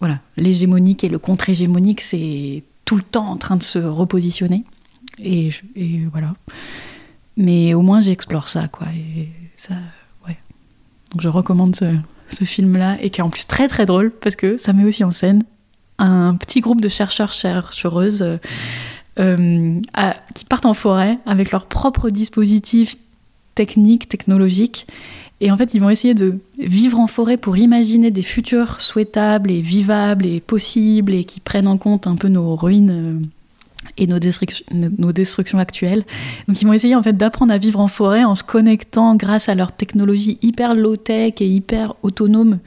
[0.00, 4.64] Voilà, l'hégémonique et le contre-hégémonique, c'est tout le temps en train de se repositionner.
[5.22, 5.50] Et,
[6.12, 6.34] voilà.
[7.36, 8.86] Mais au moins, j'explore ça, quoi.
[8.88, 9.74] Et ça,
[10.26, 10.36] ouais.
[11.10, 11.96] Donc, je recommande ce,
[12.44, 15.10] film-là, et qui est en plus très très drôle, parce que ça met aussi en
[15.10, 15.42] scène
[15.98, 18.36] un petit groupe de chercheurs, chercheuses euh,
[19.18, 19.80] euh,
[20.34, 22.96] qui partent en forêt avec leurs propres dispositifs
[23.54, 24.86] techniques, technologiques.
[25.40, 29.50] Et en fait, ils vont essayer de vivre en forêt pour imaginer des futurs souhaitables
[29.50, 33.26] et vivables et possibles et qui prennent en compte un peu nos ruines euh,
[33.96, 36.04] et nos, destructions, nos destructions actuelles.
[36.46, 39.48] Donc ils vont essayer en fait d'apprendre à vivre en forêt en se connectant grâce
[39.48, 42.58] à leur technologie hyper low-tech et hyper autonome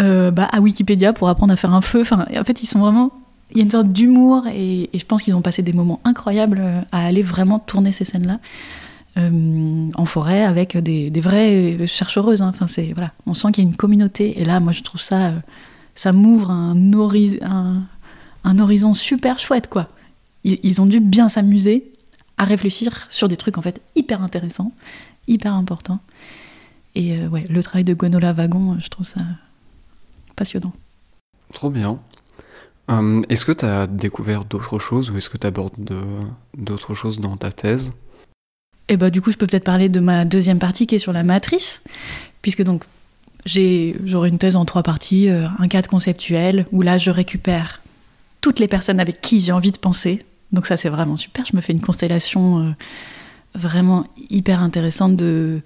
[0.00, 2.00] euh, bah, à Wikipédia pour apprendre à faire un feu.
[2.00, 3.12] Enfin, en fait, ils sont vraiment...
[3.52, 6.60] Il y a une sorte d'humour et, je pense qu'ils ont passé des moments incroyables
[6.60, 8.38] euh, à aller vraiment tourner ces scènes-là.
[9.18, 12.42] Euh, en forêt avec des, des vraies chercheuses.
[12.42, 12.52] Hein.
[12.54, 14.40] Enfin, voilà, on sent qu'il y a une communauté.
[14.40, 15.32] Et là, moi, je trouve ça,
[15.96, 16.76] ça m'ouvre un,
[18.44, 19.88] un, horizon super chouette, quoi
[20.44, 21.92] ils, ont dû bien s'amuser
[22.38, 24.72] à réfléchir sur des trucs en fait hyper intéressants,
[25.28, 26.00] hyper importants.
[26.94, 29.20] Et euh, ouais, le travail de Gwenola Wagon, je trouve ça
[30.36, 30.72] passionnant.
[31.52, 31.98] Trop bien.
[32.88, 35.74] Hum, est-ce que tu as découvert d'autres choses ou est-ce que tu abordes
[36.56, 37.92] d'autres choses dans ta thèse?
[38.88, 40.98] Et eh bah du coup, je peux peut-être parler de ma deuxième partie qui est
[40.98, 41.84] sur la matrice,
[42.42, 42.82] puisque donc
[43.46, 47.82] j'aurai une thèse en trois parties, euh, un cadre conceptuel où là je récupère
[48.40, 51.54] toutes les personnes avec qui j'ai envie de penser, donc ça c'est vraiment super, je
[51.56, 52.70] me fais une constellation euh,
[53.54, 55.60] vraiment hyper intéressante de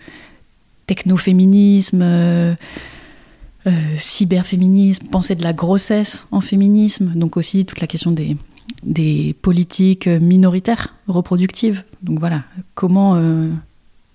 [0.86, 2.54] technoféminisme, euh,
[3.66, 8.36] euh, cyberféminisme, penser de la grossesse en féminisme, donc aussi toute la question des,
[8.82, 11.84] des politiques minoritaires reproductives.
[12.02, 12.42] Donc voilà,
[12.74, 13.18] comment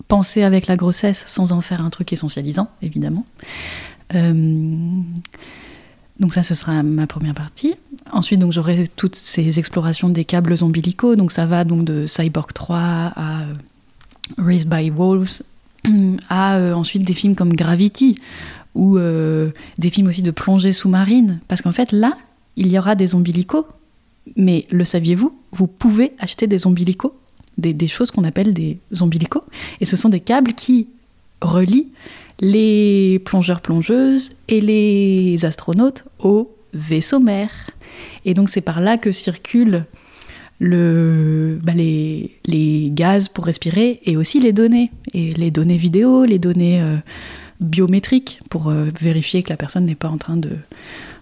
[0.07, 3.25] penser avec la grossesse sans en faire un truc essentialisant, évidemment.
[6.19, 7.75] Donc ça, ce sera ma première partie.
[8.11, 11.15] Ensuite, donc j'aurai toutes ces explorations des câbles ombilicaux.
[11.15, 13.45] Donc ça va donc de Cyborg 3 à
[14.37, 15.41] Raised by Wolves,
[16.29, 18.19] à euh, ensuite des films comme Gravity
[18.75, 21.39] ou euh, des films aussi de plongée sous-marine.
[21.47, 22.13] Parce qu'en fait, là,
[22.57, 23.65] il y aura des ombilicaux.
[24.35, 25.33] Mais le saviez-vous?
[25.53, 27.15] Vous pouvez acheter des ombilicaux,
[27.57, 29.43] des, des choses qu'on appelle des ombilicaux.
[29.79, 30.87] Et ce sont des câbles qui
[31.41, 31.87] relient
[32.39, 37.51] les plongeurs-plongeuses et les astronautes au vaisseau mère.
[38.25, 39.85] Et donc c'est par là que circulent
[40.59, 44.91] le, bah, les, les, gaz pour respirer et aussi les données.
[45.13, 46.97] Et les données vidéo, les données euh,
[47.59, 50.51] biométriques pour euh, vérifier que la personne n'est pas en train de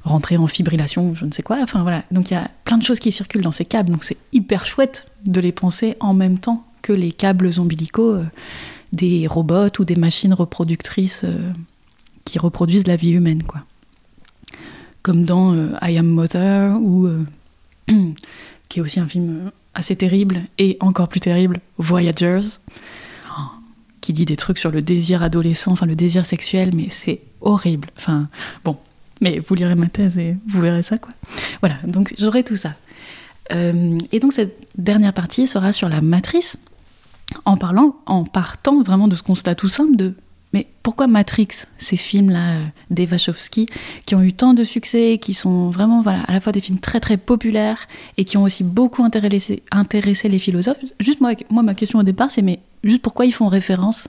[0.03, 1.57] rentrer en fibrillation, je ne sais quoi.
[1.61, 2.03] Enfin voilà.
[2.11, 3.91] Donc il y a plein de choses qui circulent dans ces câbles.
[3.91, 8.23] Donc c'est hyper chouette de les penser en même temps que les câbles ombilicaux euh,
[8.93, 11.25] des robots ou des machines reproductrices
[12.25, 13.63] qui reproduisent la vie humaine, quoi.
[15.03, 17.07] Comme dans I Am Mother ou
[18.69, 22.59] qui est aussi un film euh, assez terrible et encore plus terrible, Voyagers,
[24.01, 27.89] qui dit des trucs sur le désir adolescent, enfin le désir sexuel, mais c'est horrible.
[27.97, 28.27] Enfin,
[28.63, 28.77] bon,
[29.21, 31.11] mais vous lirez ma thèse et vous verrez ça, quoi.
[31.61, 32.73] Voilà, donc j'aurai tout ça.
[33.51, 36.57] Euh, et donc cette dernière partie sera sur la matrice,
[37.45, 40.15] en parlant, en partant vraiment de ce constat tout simple de
[40.53, 45.69] mais pourquoi Matrix, ces films-là euh, d'Eva qui ont eu tant de succès, qui sont
[45.69, 47.87] vraiment voilà, à la fois des films très très populaires
[48.17, 50.77] et qui ont aussi beaucoup intéressé, intéressé les philosophes.
[50.99, 54.07] Juste moi, moi, ma question au départ, c'est mais juste pourquoi ils font référence,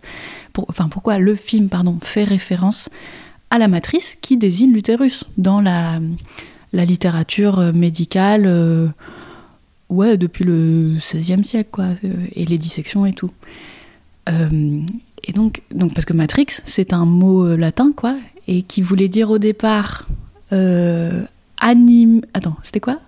[0.68, 2.88] enfin pourquoi le film pardon, fait référence
[3.50, 6.00] à la matrice qui désigne l'utérus dans la,
[6.72, 8.88] la littérature euh, médicale euh,
[9.88, 11.88] ouais, depuis le XVIe siècle, quoi,
[12.34, 13.30] et les dissections et tout.
[15.24, 19.08] Et donc, donc, parce que Matrix, c'est un mot euh, latin, quoi, et qui voulait
[19.08, 20.06] dire au départ
[20.52, 21.24] euh,
[21.60, 22.22] anime.
[22.34, 22.98] Attends, c'était quoi?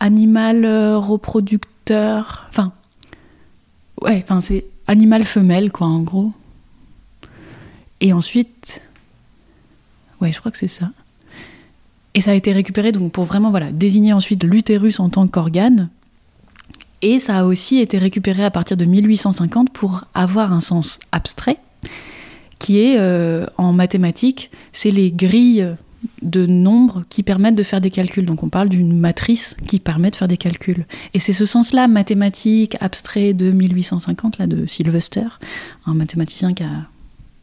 [0.00, 2.46] Animal euh, reproducteur.
[2.48, 2.72] Enfin,
[4.00, 6.32] ouais, enfin, c'est animal femelle, quoi, en gros.
[8.00, 8.80] Et ensuite,
[10.20, 10.90] ouais, je crois que c'est ça.
[12.14, 15.88] Et ça a été récupéré donc pour vraiment voilà désigner ensuite l'utérus en tant qu'organe
[17.02, 21.58] et ça a aussi été récupéré à partir de 1850 pour avoir un sens abstrait,
[22.60, 25.74] qui est euh, en mathématiques, c'est les grilles
[26.22, 28.24] de nombres qui permettent de faire des calculs.
[28.24, 30.86] Donc on parle d'une matrice qui permet de faire des calculs.
[31.12, 35.26] Et c'est ce sens-là, mathématique, abstrait de 1850, là, de Sylvester,
[35.86, 36.86] un mathématicien qui a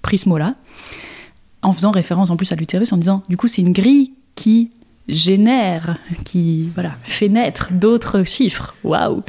[0.02, 0.56] pris ce mot-là,
[1.62, 4.72] en faisant référence en plus à l'utérus, en disant, du coup, c'est une grille qui
[5.10, 8.74] génère, qui voilà, fait naître d'autres chiffres.
[8.86, 9.24] Waouh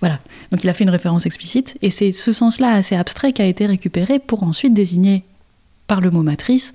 [0.00, 0.18] Voilà.
[0.50, 3.46] Donc il a fait une référence explicite, et c'est ce sens-là assez abstrait qui a
[3.46, 5.22] été récupéré pour ensuite désigner
[5.86, 6.72] par le mot matrice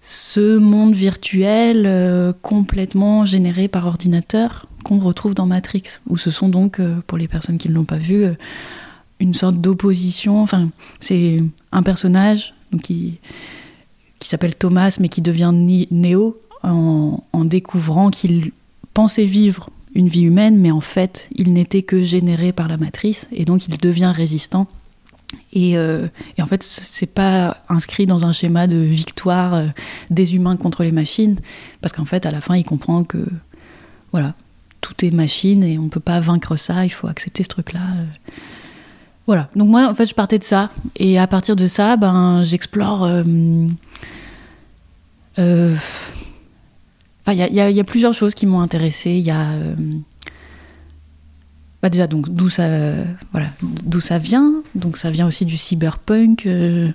[0.00, 6.48] ce monde virtuel euh, complètement généré par ordinateur qu'on retrouve dans Matrix, où ce sont
[6.48, 8.34] donc, euh, pour les personnes qui ne l'ont pas vu, euh,
[9.18, 10.40] une sorte d'opposition.
[10.40, 10.68] Enfin,
[11.00, 13.18] c'est un personnage qui,
[14.20, 15.50] qui s'appelle Thomas, mais qui devient
[15.90, 16.38] Néo,
[16.72, 18.52] en, découvrant qu'il
[18.94, 23.28] pensait vivre une vie humaine, mais en fait, il n'était que généré par la matrice,
[23.32, 24.66] et donc il devient résistant.
[25.52, 26.06] Et, euh,
[26.40, 29.66] en fait, c'est pas inscrit dans un schéma de victoire euh,
[30.10, 31.36] des humains contre les machines,
[31.80, 33.26] parce qu'en fait, à la fin, il comprend que
[34.12, 34.34] voilà,
[34.80, 36.84] tout est machine et on peut pas vaincre ça.
[36.84, 37.80] Il faut accepter ce truc-là.
[37.80, 38.04] Euh.
[39.26, 39.48] Voilà.
[39.56, 43.08] Donc moi, en fait, je partais de ça, et à partir de ça, ben, j'explore.
[47.28, 49.10] Il y, a plusieurs choses qui m'ont intéressée.
[49.10, 49.52] Il y a.
[49.52, 49.74] Euh,
[51.82, 52.68] bah déjà, donc, d'où ça,
[53.32, 54.62] voilà, d'où ça vient.
[54.74, 56.90] Donc, ça vient aussi du cyberpunk, euh,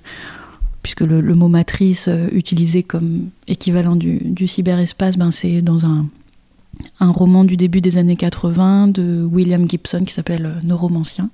[0.84, 6.08] puisque le, mot matrice euh, utilisé comme équivalent du, du cyberespace, ben, c'est dans un,
[7.02, 11.30] un roman du début des années 80 de William Gibson qui s'appelle Neuromancien.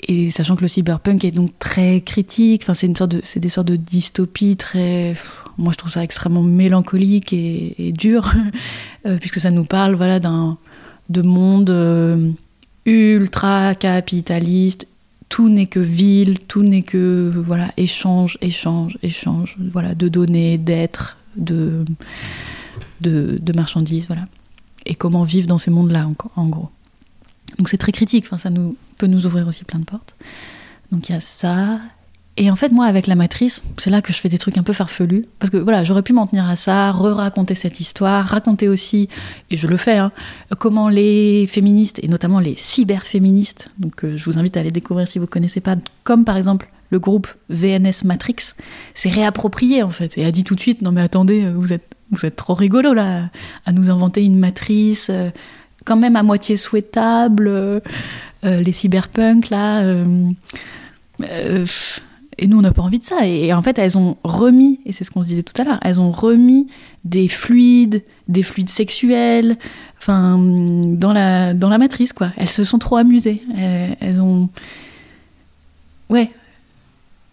[0.00, 3.40] Et sachant que le cyberpunk est donc très critique, enfin c'est une sorte de, c'est
[3.40, 5.16] des sortes de dystopies très,
[5.56, 8.32] moi je trouve ça extrêmement mélancolique et, dur,
[9.06, 10.58] euh, puisque ça nous parle voilà d'un
[11.08, 12.30] de monde euh,
[12.84, 14.86] ultra capitaliste.
[15.28, 21.18] Tout n'est que ville, tout n'est que voilà échange, échange, échange, voilà de données, d'êtres,
[21.36, 21.84] de,
[23.00, 24.28] de, de marchandises, voilà.
[24.84, 26.68] Et comment vivre dans ces mondes-là en gros.
[27.58, 30.14] Donc c'est très critique, enfin, ça nous, peut nous ouvrir aussi plein de portes.
[30.92, 31.78] Donc il y a ça.
[32.38, 34.62] Et en fait, moi, avec la matrice, c'est là que je fais des trucs un
[34.62, 35.24] peu farfelus.
[35.38, 39.08] Parce que voilà, j'aurais pu m'en tenir à ça, re-raconter cette histoire, raconter aussi,
[39.50, 40.12] et je le fais, hein,
[40.58, 45.08] comment les féministes, et notamment les cyberféministes, donc euh, je vous invite à aller découvrir
[45.08, 48.52] si vous ne connaissez pas, comme par exemple le groupe VNS Matrix,
[48.94, 51.88] s'est réapproprié en fait et a dit tout de suite non mais attendez, vous êtes,
[52.12, 53.30] vous êtes trop rigolo là
[53.64, 55.10] à nous inventer une matrice
[55.86, 57.82] quand même à moitié souhaitable,
[58.46, 59.82] les cyberpunks là.
[62.38, 63.26] et nous, on n'a pas envie de ça.
[63.26, 65.78] Et, en fait, elles ont remis, et c'est ce qu'on se disait tout à l'heure,
[65.82, 66.68] elles ont remis
[67.04, 69.56] des fluides, des fluides sexuels,
[69.98, 72.32] enfin, dans la, dans la matrice, quoi.
[72.36, 73.42] Elles se sont trop amusées.
[73.56, 74.48] Elles, ont.
[76.10, 76.30] Ouais.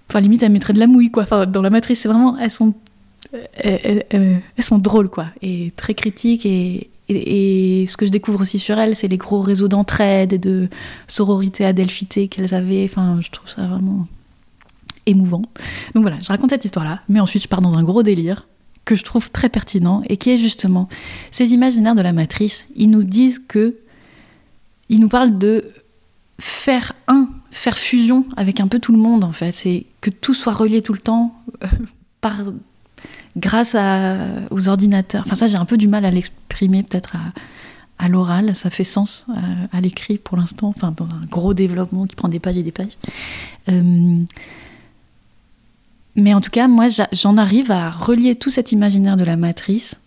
[0.09, 1.23] Enfin, limite, elles mettraient de la mouille, quoi.
[1.23, 2.37] Enfin, dans la matrice, c'est vraiment.
[2.37, 2.73] Elles sont.
[3.55, 5.27] Elles, sont drôles, quoi.
[5.41, 6.45] Et très critiques.
[6.45, 10.37] Et, et, ce que je découvre aussi sur elles, c'est les gros réseaux d'entraide et
[10.37, 10.69] de
[11.07, 12.85] sororité adelphité qu'elles avaient.
[12.85, 14.07] Enfin, je trouve ça vraiment
[15.05, 15.41] émouvant.
[15.93, 17.01] Donc voilà, je raconte cette histoire-là.
[17.09, 18.47] Mais ensuite, je pars dans un gros délire
[18.85, 20.87] que je trouve très pertinent et qui est justement
[21.31, 22.67] ces imaginaires de la matrice.
[22.75, 23.75] Ils nous disent que.
[24.89, 25.71] Ils nous parlent de
[26.39, 29.53] faire un, faire fusion avec un peu tout le monde en fait.
[29.53, 31.67] C'est que tout soit relié tout le temps euh,
[32.21, 32.41] par,
[33.37, 33.75] grâce
[34.51, 35.23] aux ordinateurs.
[35.25, 37.19] Enfin, ça, j'ai un peu du mal à l'exprimer peut-être à,
[38.03, 38.55] à l'oral.
[38.55, 42.15] Ça fait sens à, euh, à l'écrit pour l'instant, enfin, dans un gros développement qui
[42.15, 42.97] prend des pages et des pages.
[43.69, 44.23] Euh,
[46.15, 49.99] mais en tout cas, moi, j'en arrive à relier tout cet imaginaire de la matrice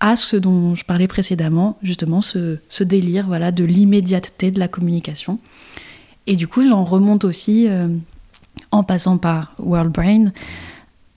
[0.00, 5.38] à ce dont je parlais précédemment, justement, ce, délire voilà, de l'immédiateté de la communication.
[6.26, 7.88] Et du coup, j'en remonte aussi, euh,
[8.72, 10.32] en passant par World Brain,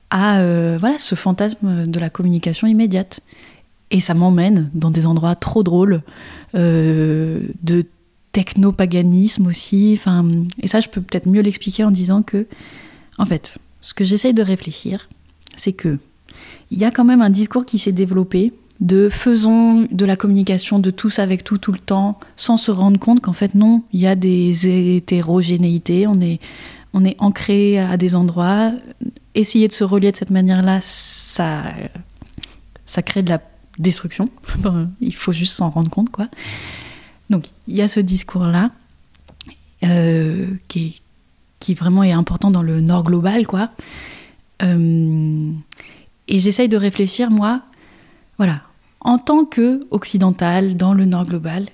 [0.10, 3.20] à euh, voilà, ce fantasme de la communication immédiate.
[3.92, 6.02] Et ça m'emmène dans des endroits trop drôles,
[6.56, 7.84] euh, de
[8.32, 9.96] technopaganisme aussi.
[9.98, 10.26] Enfin,
[10.62, 12.46] et ça, je peux peut-être mieux l'expliquer en disant que,
[13.18, 15.10] en fait, ce que j'essaye de réfléchir,
[15.56, 15.98] c'est que
[16.72, 20.80] il y a quand même un discours qui s'est développé de faisons de la communication
[20.80, 24.00] de tous avec tout tout le temps, sans se rendre compte qu'en fait non, il
[24.00, 26.40] y a des hétérogénéités, on est,
[26.94, 28.72] on est ancré à des endroits.
[29.36, 31.64] Essayer de se relier de cette manière-là, ça,
[32.86, 33.42] ça crée de la
[33.78, 34.30] destruction.
[35.02, 36.28] il faut juste s'en rendre compte, quoi.
[37.30, 38.72] Donc il y a ce discours-là
[39.84, 41.02] euh, qui,
[41.60, 43.70] qui vraiment est important dans le nord global, quoi.
[44.62, 45.52] Euh,
[46.28, 47.62] et j'essaye de réfléchir, moi,
[48.38, 48.62] voilà,
[49.02, 51.68] en tant que occidental dans le nord global,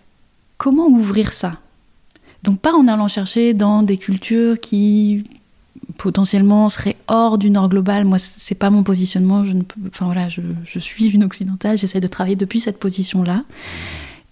[0.58, 1.60] comment ouvrir ça?
[2.46, 5.26] Donc pas en allant chercher dans des cultures qui
[5.98, 8.06] potentiellement seraient hors du nord global.
[8.06, 9.44] Moi, c'est pas mon positionnement.
[9.44, 9.54] Je
[9.88, 11.78] enfin voilà, je suis une occidentale.
[11.78, 13.44] J'essaie de travailler depuis cette position-là.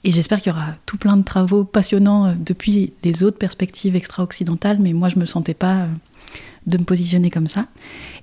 [0.04, 3.96] Et j'espère qu'il y aura tout plein de travaux passionnants euh, depuis les autres perspectives
[3.96, 5.88] extra-occidentales, mais moi je me sentais pas euh,
[6.68, 7.68] de me positionner comme ça.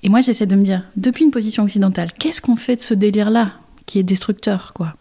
[0.02, 2.94] Et moi j'essaie de me dire, depuis une position occidentale, qu'est-ce qu'on fait de ce
[2.94, 3.54] délire-là
[3.86, 4.94] qui est destructeur, quoi?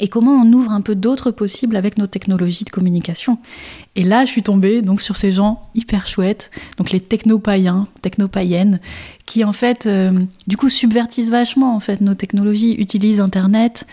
[0.00, 3.38] Et comment on ouvre un peu d'autres possibles avec nos technologies de communication.
[3.94, 8.80] Et là, je suis tombée donc sur ces gens hyper chouettes, donc les technopaïens, technopaïennes,
[9.26, 10.12] qui en fait, euh,
[10.46, 13.86] du coup, subvertissent vachement en fait nos technologies, utilisent Internet,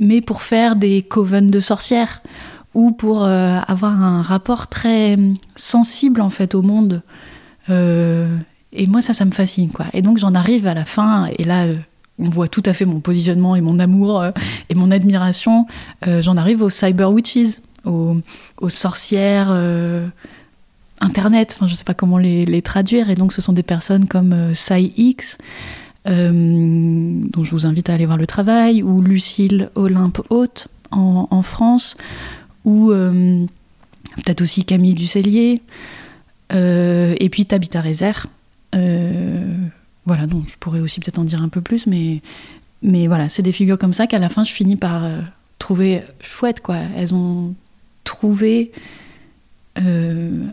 [0.00, 2.22] mais pour faire des covens de sorcières
[2.74, 5.18] ou pour euh, avoir un rapport très
[5.54, 7.02] sensible en fait au monde.
[7.68, 8.36] Euh,
[8.72, 9.86] et moi ça, ça me fascine quoi.
[9.92, 11.66] Et donc j'en arrive à la fin et là
[12.18, 14.24] on voit tout à fait mon positionnement et mon amour
[14.68, 15.66] et mon admiration.
[16.06, 18.22] j'en arrive aux cyber witches, aux,
[18.68, 19.52] sorcières.
[21.00, 24.54] Internet, enfin je sais pas comment les, traduire, et donc ce sont des personnes comme
[24.54, 25.36] Sai X,
[26.08, 31.42] euh, dont je vous invite à aller voir le travail, ou Lucille Olympe Haute en,
[31.42, 31.96] France,
[32.64, 33.44] ou euh,
[34.16, 35.62] peut-être aussi Camille Ducellier,
[36.52, 38.28] euh, et puis Tabitha Rezer.
[40.06, 42.22] Voilà, donc je pourrais aussi peut-être en dire un peu plus, mais,
[42.82, 45.04] mais voilà, c'est des figures comme ça qu'à la fin je finis par
[45.58, 46.76] trouver chouette, quoi.
[46.96, 47.54] Elles ont
[48.04, 48.72] trouvé
[49.76, 50.52] une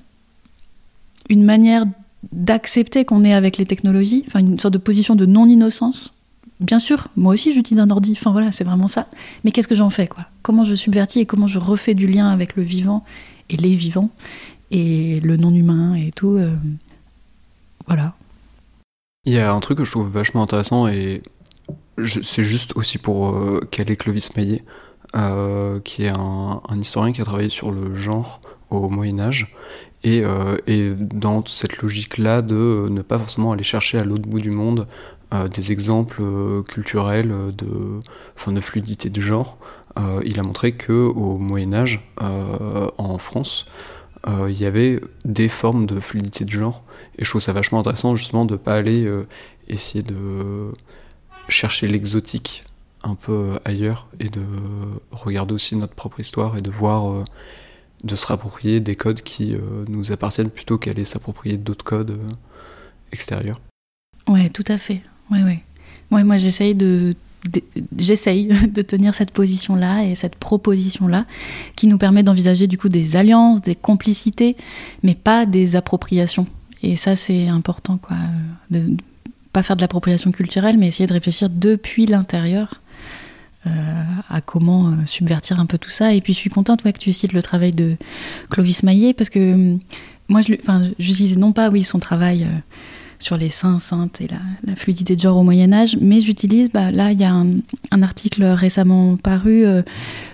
[1.29, 1.85] manière
[2.31, 6.13] d'accepter qu'on est avec les technologies, enfin une sorte de position de non-innocence.
[6.59, 9.07] Bien sûr, moi aussi j'utilise un ordi, enfin voilà, c'est vraiment ça.
[9.43, 10.25] Mais qu'est-ce que j'en fais quoi?
[10.41, 13.03] Comment je subvertis et comment je refais du lien avec le vivant
[13.49, 14.09] et les vivants
[14.71, 16.35] et le non-humain et tout.
[16.35, 16.55] Euh,
[17.87, 18.13] voilà.
[19.25, 21.23] Il y a un truc que je trouve vachement intéressant et
[22.23, 24.63] c'est juste aussi pour euh, caler Clovis Maillet,
[25.15, 29.55] euh, qui est un, historien qui a travaillé sur le genre au Moyen Âge
[30.05, 34.51] euh, et, dans cette logique-là de ne pas forcément aller chercher à l'autre bout du
[34.51, 34.87] monde
[35.33, 37.99] euh, des exemples euh, culturels de,
[38.51, 39.57] de fluidité de genre,
[40.25, 42.11] il a montré que au Moyen Âge,
[42.97, 43.67] en France,
[44.27, 46.83] il y avait des formes de fluidité de genre.
[47.17, 49.09] Et je trouve ça vachement intéressant justement de ne pas aller
[49.67, 50.71] essayer de
[51.49, 52.63] chercher l'exotique
[53.03, 54.41] un peu ailleurs et de
[55.11, 57.25] regarder aussi notre propre histoire et de voir
[58.03, 62.11] de se rapproprier des codes qui euh, nous appartiennent plutôt qu'aller s'approprier d'autres codes.
[62.11, 62.27] Euh.
[63.11, 63.61] extérieur.
[64.27, 65.01] Ouais, tout à fait.
[65.31, 65.59] Ouais, ouais.
[66.11, 67.15] Ouais, moi, j'essaye de,
[67.97, 71.25] j'essaye de tenir cette position-là et cette proposition-là
[71.75, 74.55] qui nous permet d'envisager du coup des alliances, des complicités,
[75.03, 76.47] mais pas des appropriations.
[76.81, 78.17] Et ça, c'est important, quoi.
[78.69, 78.95] De
[79.53, 82.81] pas faire de l'appropriation culturelle, mais essayer de réfléchir depuis l'intérieur
[83.67, 83.69] euh,
[84.29, 86.13] à comment euh, subvertir un peu tout ça.
[86.13, 87.95] Et puis, je suis contente ouais, que tu cites le travail de
[88.49, 89.79] Clovis Maillet, parce que hum,
[90.27, 92.43] moi, je, enfin, j'utilise non pas, oui, son travail.
[92.43, 92.59] Euh,
[93.23, 96.91] sur les saints, saintes et la, fluidité de genre au Moyen Âge, mais j'utilise, bah,
[96.91, 99.81] là il y a un, article récemment paru euh,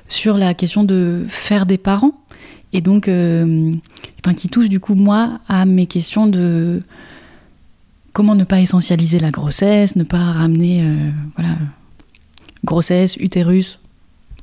[0.08, 2.14] sur la question de faire des parents,
[2.74, 3.74] et donc euh,
[4.36, 6.84] qui touche du coup moi à mes questions de
[8.14, 11.56] comment ne pas essentialiser la grossesse, ne pas ramener euh, voilà
[12.66, 13.80] grossesse, utérus,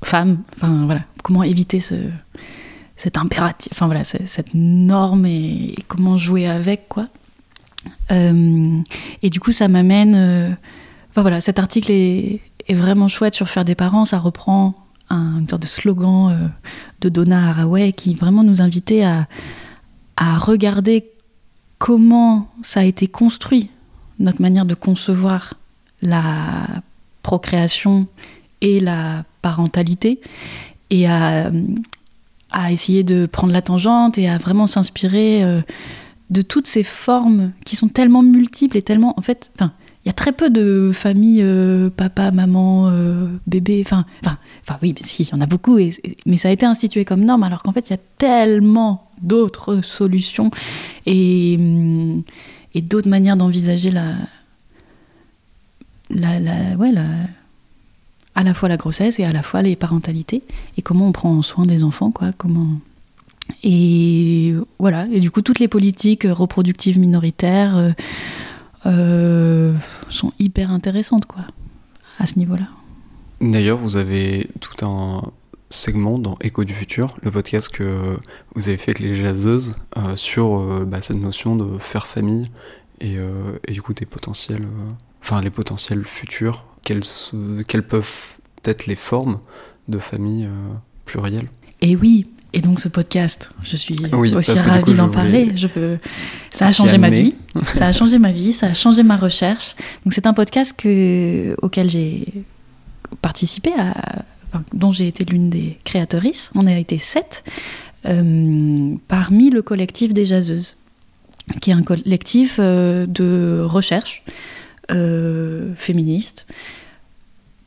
[0.02, 1.94] femme, enfin voilà, comment éviter ce
[2.96, 7.08] cet impératif, enfin voilà, cette norme et comment jouer avec quoi.
[8.10, 8.78] Euh,
[9.22, 10.14] et du coup, ça m'amène.
[10.14, 10.50] Euh,
[11.10, 14.04] enfin voilà, cet article est, vraiment chouette sur faire des parents.
[14.04, 14.74] Ça reprend
[15.08, 16.48] un, une sorte de slogan euh,
[17.00, 19.26] de Donna Haraway qui vraiment nous invitait à,
[20.38, 21.04] regarder
[21.78, 23.68] comment ça a été construit,
[24.18, 25.54] notre manière de concevoir
[26.00, 26.66] la
[27.22, 28.06] procréation
[28.62, 30.20] et la parentalité,
[30.88, 31.50] et à
[32.70, 35.62] essayer de prendre la tangente et à vraiment s'inspirer
[36.30, 39.72] de toutes ces formes qui sont tellement multiples et tellement en fait enfin
[40.04, 44.78] il y a très peu de familles euh, papa maman euh, bébé enfin enfin enfin
[44.82, 45.78] oui si il y en a beaucoup
[46.26, 49.80] mais ça a été institué comme norme alors qu'en fait il y a tellement d'autres
[49.82, 50.50] solutions
[51.06, 51.58] et,
[52.74, 54.14] et d'autres manières d'envisager la
[56.10, 57.06] la, la ouais la
[58.34, 60.42] à la fois la grossesse et à la fois les parentalités
[60.76, 62.78] et comment on prend soin des enfants quoi comment
[63.62, 67.90] et voilà, et du coup, toutes les politiques reproductives minoritaires euh,
[68.86, 69.74] euh,
[70.08, 71.42] sont hyper intéressantes, quoi,
[72.18, 72.68] à ce niveau-là.
[73.40, 75.22] D'ailleurs, vous avez tout un
[75.68, 78.16] segment dans Écho du futur, le podcast que
[78.54, 82.50] vous avez fait avec les jazzeuses, euh, sur bah, cette notion de faire famille
[83.00, 83.16] et,
[83.66, 84.66] et du coup des potentiels,
[85.20, 87.02] enfin les potentiels futurs, quelles,
[87.66, 89.40] quelles peuvent être les formes
[89.88, 90.48] de famille
[91.04, 91.50] plurielle.
[91.82, 93.96] Et oui, et donc ce podcast, je suis
[94.34, 95.50] aussi ravie d'en parler.
[95.54, 95.98] Je veux...
[96.50, 97.34] Ça a changé ma vie.
[97.64, 99.76] ça a changé ma vie, ça a changé ma recherche.
[100.04, 101.54] Donc c'est un podcast que...
[101.60, 102.32] auquel j'ai
[103.20, 104.24] participé, à...
[104.72, 106.50] dont j'ai été l'une des créatrices.
[106.54, 107.44] On a été sept
[108.06, 110.76] euh, parmi le collectif des jazzeuses,
[111.60, 114.22] qui est un collectif euh, de recherche
[114.90, 116.46] euh, féministe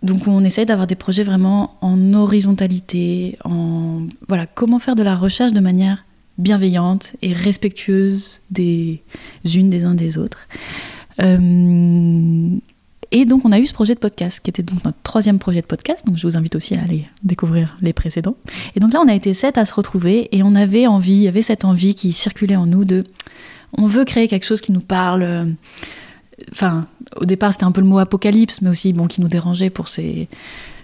[0.02, 5.16] donc on essaye d'avoir des projets vraiment en horizontalité, en voilà comment faire de la
[5.16, 6.06] recherche de manière
[6.38, 9.02] bienveillante et respectueuse des
[9.44, 10.48] unes des uns des autres.
[11.22, 12.58] Euh,
[13.12, 15.62] et donc on a eu ce projet de podcast qui était donc notre troisième projet
[15.62, 16.06] de podcast.
[16.06, 18.36] Donc je vous invite aussi à aller découvrir les précédents.
[18.76, 21.24] Et donc là on a été sept à se retrouver et on avait envie, il
[21.24, 23.04] y avait cette envie qui circulait en nous de,
[23.74, 25.56] on veut créer quelque chose qui nous parle
[26.52, 26.86] enfin,
[27.16, 29.88] au départ, c'était un peu le mot apocalypse, mais aussi bon, qui nous dérangeait pour
[29.88, 30.28] ces,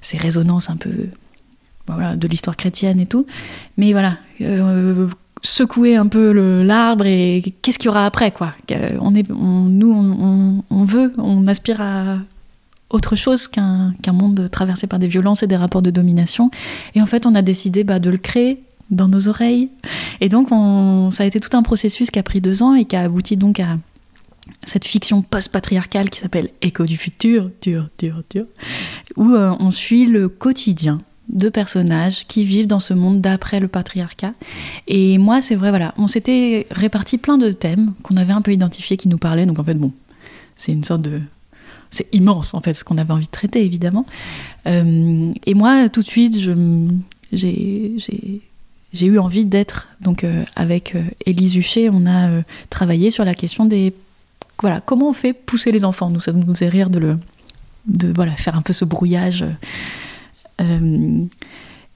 [0.01, 1.09] ces résonances un peu
[1.87, 3.25] voilà, de l'histoire chrétienne et tout.
[3.77, 5.07] Mais voilà, euh,
[5.41, 6.31] secouer un peu
[6.63, 8.53] l'arbre et qu'est-ce qu'il y aura après, quoi.
[8.99, 12.17] On est, nous, on, on, veut, on aspire à
[12.89, 16.51] autre chose qu'un monde traversé par des violences et des rapports de domination.
[16.93, 19.69] Et en fait, on a décidé bah, de le créer dans nos oreilles.
[20.21, 22.85] Et donc, on, ça a été tout un processus qui a pris deux ans et
[22.85, 23.77] qui a abouti donc à
[24.63, 28.45] cette fiction post-patriarcale qui s'appelle Écho du futur, dur, dur, dur,
[29.15, 33.67] où euh, on suit le quotidien de personnages qui vivent dans ce monde d'après le
[33.67, 34.33] patriarcat.
[34.87, 38.53] Et moi, c'est vrai, voilà, on s'était réparti plein de thèmes qu'on avait un peu
[38.53, 39.45] identifiés qui nous parlaient.
[39.45, 39.91] Donc en fait, bon,
[40.55, 41.21] c'est une sorte de
[41.91, 44.05] c'est immense en fait ce qu'on avait envie de traiter évidemment.
[44.67, 46.37] Euh, et moi tout de suite
[47.31, 53.63] j'ai eu envie d'être donc euh, avec Élise Huchet, on a travaillé sur la question
[53.63, 53.93] des
[54.61, 56.09] voilà, comment on fait pousser les enfants?
[56.09, 57.17] Nous, ça nous faisait rire de le,
[57.87, 59.45] de voilà, faire un peu ce brouillage.
[60.61, 61.25] Euh,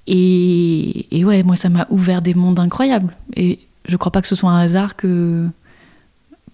[0.08, 3.16] et, ouais, moi, ça m'a ouvert des mondes incroyables.
[3.36, 5.48] Et je crois pas que ce soit un hasard que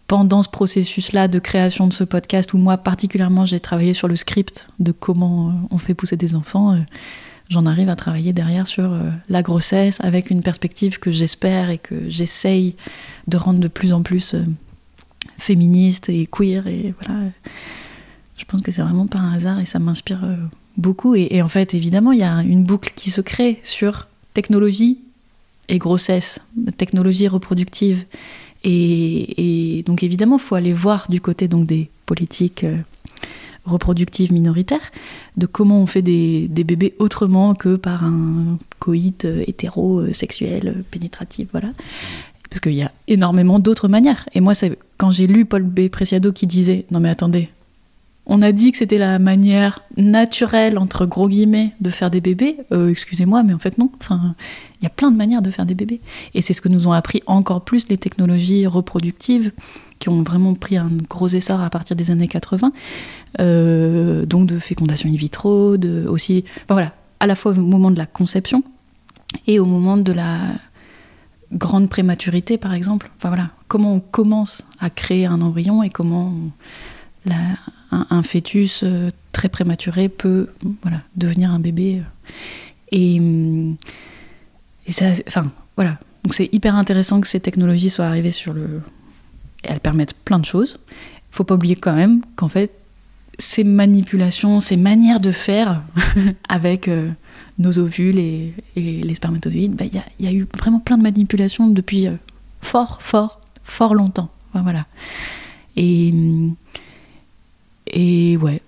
[0.08, 4.16] pendant ce processus-là de création de ce podcast, où moi particulièrement j'ai travaillé sur le
[4.16, 6.80] script de comment on fait pousser des enfants, euh,
[7.50, 11.80] j'en arrive à travailler derrière sur euh, la grossesse avec une perspective que j'espère et
[11.80, 12.76] que j'essaye
[13.28, 14.36] de rendre de plus en plus
[15.38, 17.20] féministe et queer et voilà.
[18.38, 20.36] Je pense que c'est vraiment pas un hasard et ça m'inspire euh,
[20.78, 21.16] beaucoup.
[21.16, 25.00] Et, en fait, évidemment, il y a une boucle qui se crée sur technologie
[25.70, 26.40] et grossesse,
[26.78, 28.06] technologie reproductive
[28.64, 32.78] Et, donc évidemment, il faut aller voir du côté donc des politiques euh,
[33.66, 34.92] reproductives minoritaires,
[35.38, 41.70] de comment on fait des, bébés autrement que par un coït euh, hétérosexuel, pénétratif, voilà.
[42.56, 44.30] Parce qu'il y a énormément d'autres manières.
[44.32, 44.54] Et moi,
[44.96, 45.90] quand j'ai lu Paul B.
[45.90, 47.50] Preciado qui disait Non mais attendez,
[48.28, 52.56] on a dit que c'était la manière naturelle, entre gros guillemets, de faire des bébés.
[52.72, 53.92] Euh, excusez-moi, mais en fait non.
[54.00, 54.36] Enfin,
[54.80, 56.00] il y a plein de manières de faire des bébés.
[56.34, 59.52] Et c'est ce que nous ont appris encore plus les technologies reproductives,
[60.00, 62.72] qui ont vraiment pris un gros essor à partir des années 80.
[63.42, 67.92] Euh, donc de fécondation in vitro, de aussi, enfin voilà, à la fois au moment
[67.92, 68.64] de la conception
[69.46, 70.38] et au moment de la
[71.52, 73.10] grande prématurité, par exemple.
[73.18, 76.34] Enfin voilà, comment on commence à créer un embryon et comment
[77.92, 80.50] un, fœtus euh, très prématuré peut
[80.82, 82.02] voilà, devenir un bébé.
[82.92, 83.22] Et,
[84.86, 85.98] et ça, enfin, voilà.
[86.24, 88.82] Donc c'est hyper intéressant que ces technologies soient arrivées sur le.
[89.64, 90.80] elles permettent plein de choses.
[90.90, 92.72] Il faut pas oublier quand même qu'en fait,
[93.38, 95.84] ces manipulations, ces manières de faire
[96.50, 97.10] avec euh,
[97.58, 102.08] nos ovules et, les spermatozoïdes, bah, il y, a eu vraiment plein de manipulations depuis
[102.08, 102.16] euh,
[102.62, 104.30] fort, fort, fort longtemps.
[104.54, 104.86] voilà.
[105.78, 106.14] Et
[108.38, 108.62] ouais.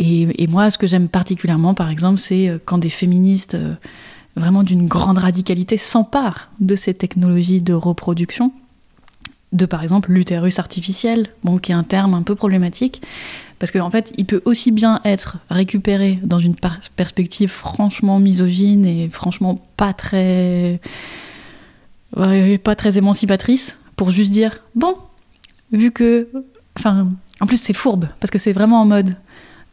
[0.00, 3.74] Et, moi, ce que j'aime particulièrement, par exemple, c'est euh, quand des féministes euh,
[4.36, 8.52] vraiment d'une grande radicalité s'emparent de ces technologies de reproduction,
[9.52, 13.02] de par exemple l'utérus artificiel, bon, qui est un terme un peu problématique,
[13.58, 16.54] parce qu'en fait, il peut aussi bien être récupéré dans une
[16.96, 20.80] perspective franchement misogyne et franchement pas très,
[22.14, 24.96] pas très émancipatrice, pour juste dire bon,
[25.72, 26.28] vu que,
[26.84, 29.16] en plus, c'est fourbe, parce que c'est vraiment en mode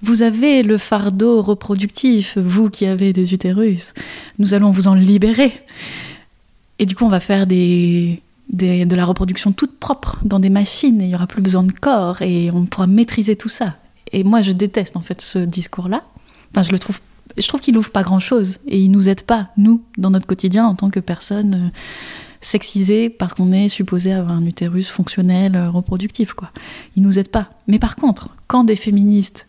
[0.02, 3.94] vous avez le fardeau reproductif, vous qui avez des utérus,
[4.38, 5.52] nous allons vous en libérer.
[6.78, 11.02] Et du coup, on va faire des, de la reproduction toute propre dans des machines,
[11.02, 13.76] et il n'y aura plus besoin de corps, et on pourra maîtriser tout ça.
[14.12, 16.04] Et moi, je déteste en fait ce discours-là.
[16.52, 17.00] Enfin, je le trouve,
[17.38, 20.66] je trouve qu'il ouvre pas grand-chose, et il nous aide pas, nous, dans notre quotidien,
[20.66, 21.70] en tant que personnes euh,
[22.46, 26.34] sexisé parce qu'on est supposé avoir un utérus fonctionnel, euh, reproductif.
[26.34, 26.52] Quoi.
[26.96, 27.50] Ils nous aident pas.
[27.68, 29.48] Mais par contre, quand des féministes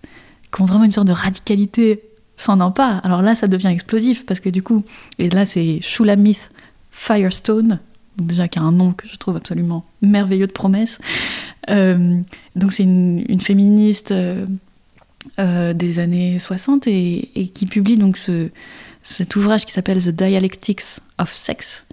[0.52, 2.02] qui ont vraiment une sorte de radicalité
[2.36, 4.82] s'en emparent, alors là, ça devient explosif parce que du coup,
[5.18, 6.50] et là, c'est Shulamith
[6.90, 7.80] Firestone,
[8.18, 10.98] déjà qui a un nom que je trouve absolument merveilleux de promesse.
[11.68, 12.20] Euh,
[12.54, 18.50] donc c'est une, féministe euh, des années 60 et, qui publie donc ce,
[19.02, 21.86] cet ouvrage qui s'appelle The Dialectics of Sex,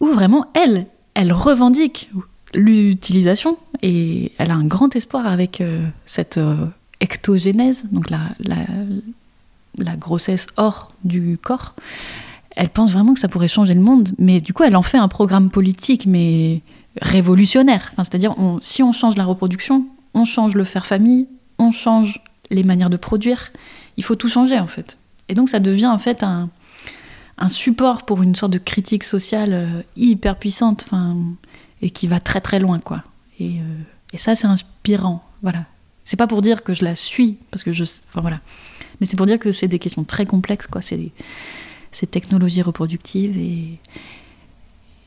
[0.00, 2.10] où vraiment, elle, elle revendique
[2.54, 6.66] l'utilisation et elle a un grand espoir avec euh, cette euh,
[7.00, 11.74] ectogénèse, donc la, la, grossesse hors du corps.
[12.56, 14.96] Elle pense vraiment que ça pourrait changer le monde, mais du coup, elle en fait
[14.96, 16.62] un programme politique, mais
[17.00, 17.90] révolutionnaire.
[17.92, 21.28] Enfin, C'est-à-dire, si on change la reproduction, on change le faire famille,
[21.58, 23.52] on change les manières de produire.
[23.98, 24.98] Il faut tout changer, en fait.
[25.28, 26.48] Et donc, ça devient en fait un,
[27.48, 30.86] support pour une sorte de critique sociale euh, hyper puissante
[31.82, 32.78] et qui va très très loin.
[32.78, 33.02] quoi.
[33.38, 33.82] Et, euh,
[34.14, 35.22] et ça, c'est inspirant.
[35.42, 35.66] Voilà.
[36.06, 37.82] C'est pas pour dire que je la suis, parce que je.
[37.82, 38.40] Enfin voilà.
[39.00, 40.80] Mais c'est pour dire que c'est des questions très complexes, quoi.
[40.80, 41.10] C'est
[41.96, 43.78] ces technologies reproductives et.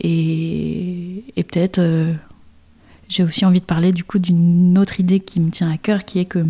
[0.01, 1.79] Et, peut-être.
[1.79, 2.13] Euh,
[3.09, 6.05] j'ai aussi envie de parler du coup d'une autre idée qui me tient à cœur,
[6.05, 6.45] qui est que.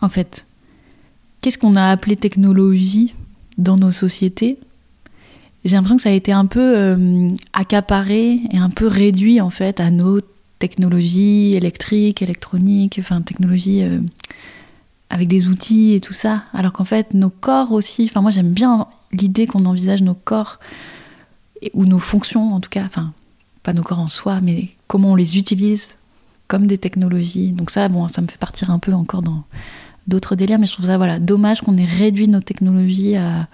[0.00, 0.44] En fait,
[1.40, 3.14] qu'est-ce qu'on a appelé technologie
[3.58, 4.58] dans nos sociétés,
[5.64, 9.50] j'ai l'impression que ça a été un peu euh, accaparé et un peu réduit en
[9.50, 10.20] fait à nos
[10.58, 14.00] technologies électriques, électroniques, enfin technologies euh,
[15.10, 16.44] avec des outils et tout ça.
[16.52, 20.58] Alors qu'en fait, nos corps aussi, enfin moi j'aime bien l'idée qu'on envisage nos corps
[21.72, 23.12] ou nos fonctions en tout cas, enfin
[23.62, 25.96] pas nos corps en soi, mais comment on les utilise
[26.46, 27.52] comme des technologies.
[27.52, 29.42] Donc ça, bon, ça me fait partir un peu encore dans
[30.06, 33.48] d'autres délires, mais je trouve ça voilà, dommage qu'on ait réduit nos technologies à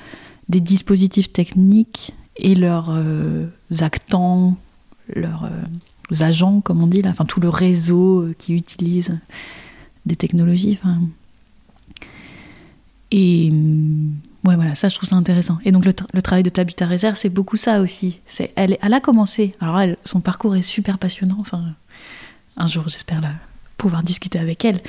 [0.49, 3.47] des dispositifs techniques et leurs euh,
[3.81, 4.57] actants,
[5.15, 9.19] leurs euh, agents, comme on dit là, enfin tout le réseau euh, qui utilise
[10.05, 10.79] des technologies.
[13.11, 13.53] Et
[14.45, 15.59] ouais, voilà, ça je trouve ça intéressant.
[15.65, 18.21] Et donc le, travail de Tabitha Rezer, c'est beaucoup ça aussi.
[18.57, 19.55] Elle, a commencé.
[19.61, 21.39] Alors elle, son parcours est super passionnant.
[21.41, 21.65] Enfin,
[22.57, 23.21] un jour j'espère
[23.77, 24.81] pouvoir discuter avec elle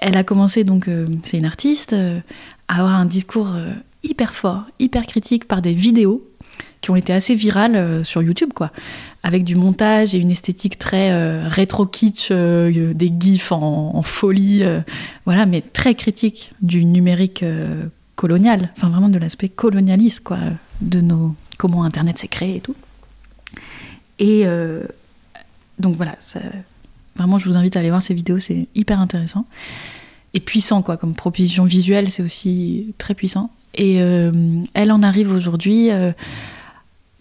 [0.00, 2.20] elle a commencé, donc euh, c'est une artiste, euh,
[2.68, 6.26] à avoir un discours euh, hyper fort, hyper critique par des vidéos
[6.80, 8.70] qui ont été assez virales sur YouTube, quoi,
[9.22, 14.62] avec du montage et une esthétique très rétro kitsch, des gifs en, folie,
[15.24, 17.42] voilà, mais très critique du numérique
[18.16, 20.38] colonial, enfin vraiment de l'aspect colonialiste, quoi,
[20.80, 22.76] de nos comment Internet s'est créé et tout.
[24.18, 24.44] Et
[25.78, 26.16] donc voilà,
[27.16, 29.44] vraiment, je vous invite à aller voir ces vidéos, c'est hyper intéressant.
[30.34, 33.50] Et puissant, quoi, comme proposition visuelle, c'est aussi très puissant.
[33.74, 35.90] Et elle en arrive aujourd'hui.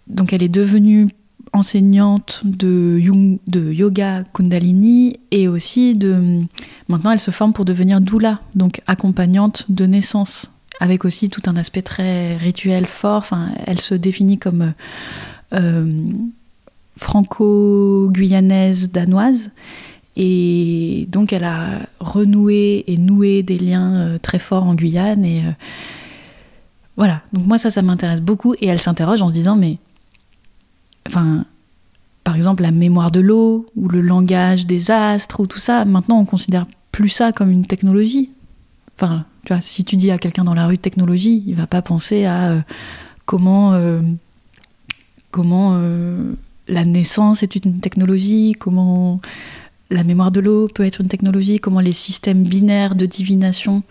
[0.07, 1.09] donc elle est devenue
[1.53, 2.99] enseignante de,
[3.47, 6.41] de, yoga Kundalini et aussi de.
[6.89, 11.55] Maintenant, elle se forme pour devenir doula, donc accompagnante de naissance, avec aussi tout un
[11.55, 13.17] aspect très rituel fort.
[13.17, 14.73] Enfin, elle se définit comme
[15.53, 16.11] euh,
[16.97, 19.51] franco-guyanaise danoise.
[20.15, 25.25] Et donc, elle a renoué et noué des liens euh, très forts en Guyane.
[25.25, 25.51] Et euh,
[26.97, 27.21] voilà.
[27.33, 28.53] Donc, moi, ça, ça m'intéresse beaucoup.
[28.61, 29.77] Et elle s'interroge en se disant, mais
[31.07, 31.45] enfin,
[32.23, 36.19] par exemple, la mémoire de l'eau ou le langage des astres ou tout ça, maintenant
[36.19, 38.29] on considère plus ça comme une technologie.
[38.95, 39.25] Enfin,
[39.61, 42.61] si tu dis à quelqu'un dans la rue technologie, il va pas penser à euh,
[43.25, 43.99] comment euh,
[45.31, 46.33] comment euh,
[46.67, 49.19] la naissance est une technologie, comment
[49.89, 53.83] la mémoire de l'eau peut être une technologie, comment les systèmes binaires de divination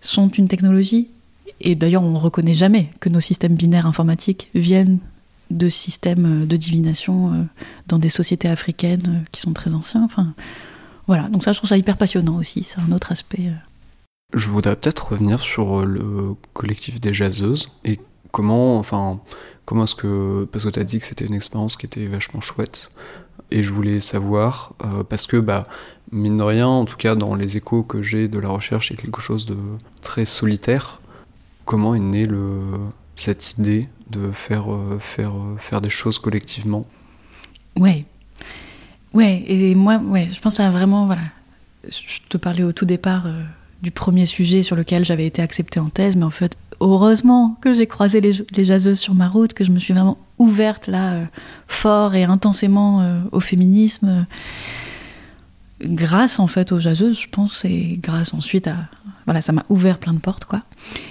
[0.00, 1.08] sont une technologie.
[1.62, 4.98] Et d'ailleurs, on ne reconnaît jamais que nos systèmes binaires informatiques viennent
[5.50, 7.46] de systèmes de divination
[7.88, 10.04] dans des sociétés africaines qui sont très anciens.
[10.04, 10.32] Enfin,
[11.06, 12.64] voilà, donc ça, je trouve ça hyper passionnant aussi.
[12.66, 13.50] C'est un autre aspect.
[14.34, 14.38] Euh.
[14.38, 18.00] Je voudrais peut-être revenir sur le collectif des jazzeuses et
[18.32, 19.20] comment, enfin,
[19.64, 22.40] comment est-ce que, parce que tu as dit que c'était une expérience qui était vachement
[22.40, 22.90] chouette,
[23.50, 24.74] et je voulais savoir,
[25.08, 25.64] parce que, bah,
[26.12, 28.96] mine de rien, en tout cas dans les échos que j'ai de la recherche, c'est
[28.96, 29.56] quelque chose de
[30.02, 31.00] très solitaire.
[31.64, 32.60] Comment est née le,
[33.14, 36.86] cette idée de faire, euh, faire, euh, faire des choses collectivement?
[37.76, 38.04] Ouais.
[39.12, 41.22] Ouais, et moi, ouais, je pense à vraiment, voilà.
[41.88, 43.42] Je te parlais au tout départ euh,
[43.82, 47.72] du premier sujet sur lequel j'avais été acceptée en thèse, mais en fait, heureusement que
[47.72, 51.20] j'ai croisé les, jazzeuses sur ma route, que je me suis vraiment ouverte là,
[51.66, 54.26] fort et intensément au féminisme
[55.82, 58.76] grâce en fait aux jazzeuses, je pense, et grâce ensuite à
[59.26, 60.62] voilà, ça m'a ouvert plein de portes quoi.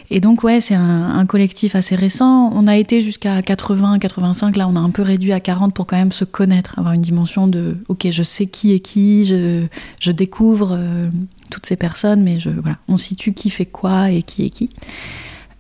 [0.10, 2.52] Et donc ouais, c'est un, collectif assez récent.
[2.54, 5.86] On a été jusqu'à 80, 85, là on a un peu réduit à 40 pour
[5.88, 9.66] quand même se connaître, avoir une dimension de ok, je sais qui est qui, je,
[10.00, 11.10] je découvre euh,
[11.50, 14.70] toutes ces personnes, mais je voilà, on situe qui fait quoi et qui est qui.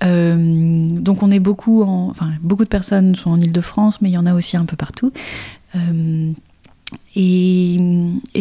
[0.04, 4.14] Euh, donc on est beaucoup, en, enfin beaucoup de personnes sont en Ile-de-France, mais il
[4.14, 5.12] y en a aussi un peu partout.
[5.76, 6.32] Euh,
[7.16, 7.78] et,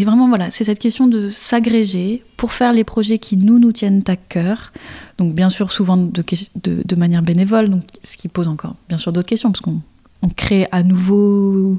[0.05, 4.03] vraiment, voilà, c'est cette question de s'agréger pour faire les projets qui nous, nous tiennent
[4.07, 4.73] à cœur.
[5.19, 9.29] Donc, bien sûr, souvent de, manière bénévole, donc, ce qui pose encore, bien sûr, d'autres
[9.29, 9.81] questions, parce qu'on
[10.23, 11.79] on crée à nouveau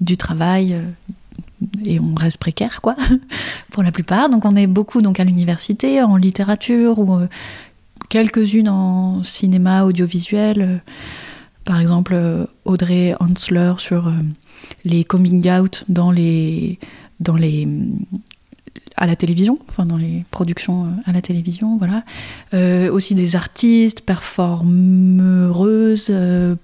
[0.00, 0.82] du travail euh,
[1.84, 2.96] et on reste précaire, quoi,
[3.70, 4.28] pour la plupart.
[4.28, 7.28] Donc, on est beaucoup donc, à l'université, en littérature, ou euh,
[8.08, 10.82] quelques-unes en cinéma, audiovisuel.
[11.64, 14.12] par exemple, euh, Audrey Hansler sur
[14.84, 16.78] les coming out dans les,
[17.20, 17.66] dans les,
[18.96, 22.04] à la télévision, enfin dans les productions euh, à la télévision, voilà.
[22.54, 26.56] Euh, aussi des artistes, performeuses euh,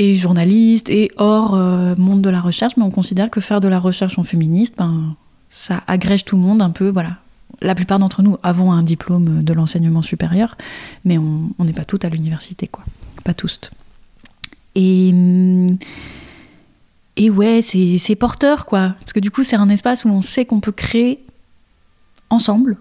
[0.00, 1.54] et journalistes et hors
[1.98, 5.14] monde de la recherche, mais on considère que faire de la recherche en féministe, ben,
[5.50, 7.18] ça agrège tout le monde un peu, voilà.
[7.60, 10.56] La plupart d'entre nous avons un diplôme de l'enseignement supérieur,
[11.04, 12.82] mais on n'est pas toutes à l'université, quoi.
[13.24, 13.60] Pas tous.
[14.74, 15.12] Et,
[17.16, 18.94] et ouais, c'est porteur, quoi.
[19.00, 21.22] Parce que du coup, c'est un espace où on sait qu'on peut créer
[22.30, 22.78] ensemble.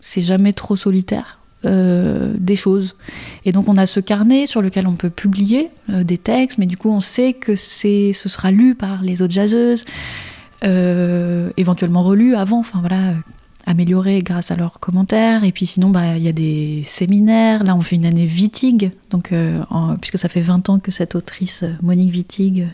[0.00, 1.38] C'est jamais trop solitaire.
[1.64, 2.96] Euh, des choses.
[3.44, 6.66] Et donc on a ce carnet sur lequel on peut publier euh, des textes, mais
[6.66, 9.84] du coup on sait que ce sera lu par les autres jazzeuses,
[10.64, 13.14] euh, éventuellement relu avant, enfin voilà,
[13.64, 15.44] amélioré grâce à leurs commentaires.
[15.44, 17.62] Et puis sinon, bah, il y a des séminaires.
[17.62, 19.32] Là, on fait une année Wittig, donc,
[20.00, 22.66] puisque ça fait 20 ans que cette autrice, Monique Wittig,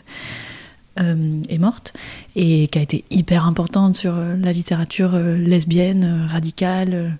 [0.97, 1.93] est morte,
[2.35, 7.17] et qui a été hyper importante sur la littérature lesbienne, radicale,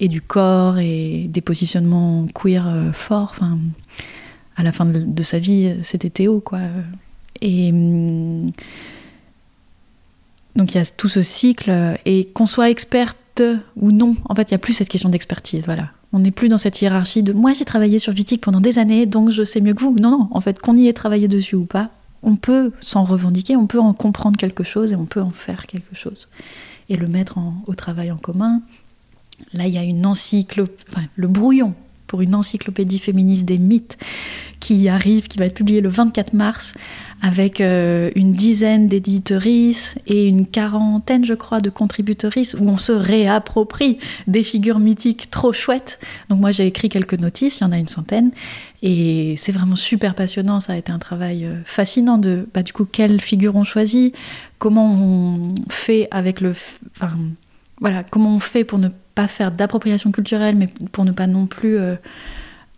[0.00, 3.32] et du corps, et des positionnements queer forts.
[3.36, 3.58] Enfin,
[4.56, 6.60] à la fin de, sa vie, c'était Théo, quoi.
[7.40, 8.46] Et hum,
[10.54, 13.42] donc il y a tout ce cycle, et qu'on soit experte
[13.76, 15.90] ou non, en fait, il n'y a plus cette question d'expertise, voilà.
[16.12, 19.06] On n'est plus dans cette hiérarchie de moi j'ai travaillé sur Vitic pendant des années,
[19.06, 19.94] donc je sais mieux que vous.
[20.00, 21.90] Non, non, en fait, qu'on y ait travaillé dessus ou pas,
[22.22, 25.66] on peut s'en revendiquer, on peut en comprendre quelque chose et on peut en faire
[25.66, 26.28] quelque chose.
[26.88, 28.62] Et le mettre au travail en commun.
[29.52, 31.74] Là, il y a une encyclopédie, le brouillon
[32.06, 33.98] pour une encyclopédie féministe des mythes
[34.60, 36.74] qui arrive, qui va être publiée le 24 mars,
[37.22, 42.92] avec euh, une dizaine d'éditoristes et une quarantaine, je crois, de contributrices, où on se
[42.92, 45.98] réapproprie des figures mythiques trop chouettes.
[46.28, 48.30] Donc moi, j'ai écrit quelques notices, il y en a une centaine,
[48.82, 50.60] et c'est vraiment super passionnant.
[50.60, 54.14] Ça a été un travail euh, fascinant de, bah, du coup, quelles figures on choisit,
[54.58, 56.54] comment on fait avec le...
[57.78, 58.94] Voilà, comment on fait pour ne pas
[59.26, 61.96] faire d'appropriation culturelle, mais pour ne pas non plus euh,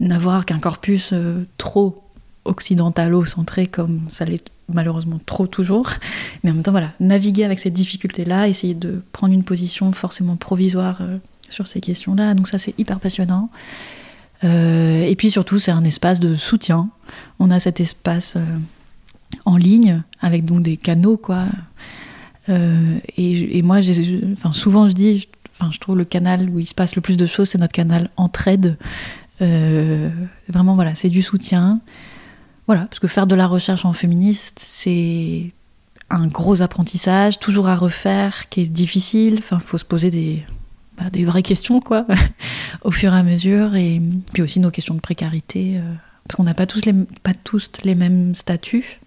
[0.01, 2.05] n'avoir qu'un corpus euh, trop
[2.45, 5.91] occidentalo-centré comme ça l'est malheureusement trop toujours.
[6.45, 10.36] Mais en même temps, voilà, naviguer avec ces difficultés-là, essayer de prendre une position forcément
[10.36, 11.18] provisoire euh,
[11.51, 12.34] sur ces questions-là.
[12.34, 13.51] Donc ça, c'est hyper passionnant.
[14.43, 16.89] et puis surtout, c'est un espace de soutien.
[17.41, 18.36] On a cet espace
[19.45, 21.47] en ligne avec donc des canaux, quoi.
[22.49, 23.78] et, et, moi,
[24.34, 25.28] enfin, souvent je dis,
[25.59, 27.72] enfin, je trouve le canal où il se passe le plus de choses, c'est notre
[27.72, 28.76] canal Entraide.
[29.40, 30.11] Euh,
[30.48, 31.80] vraiment, voilà, c'est du soutien.
[32.66, 35.52] Voilà, parce que faire de la recherche en féministe, c'est
[36.11, 39.36] un gros apprentissage, toujours à refaire, qui est difficile.
[39.38, 40.42] Enfin, faut se poser des,
[40.98, 42.06] bah, des vraies questions, quoi,
[42.82, 43.74] au fur et à mesure.
[43.74, 44.00] Et
[44.32, 45.94] puis aussi nos questions de précarité, euh,
[46.24, 49.00] parce qu'on n'a pas tous les, pas tous les mêmes statuts.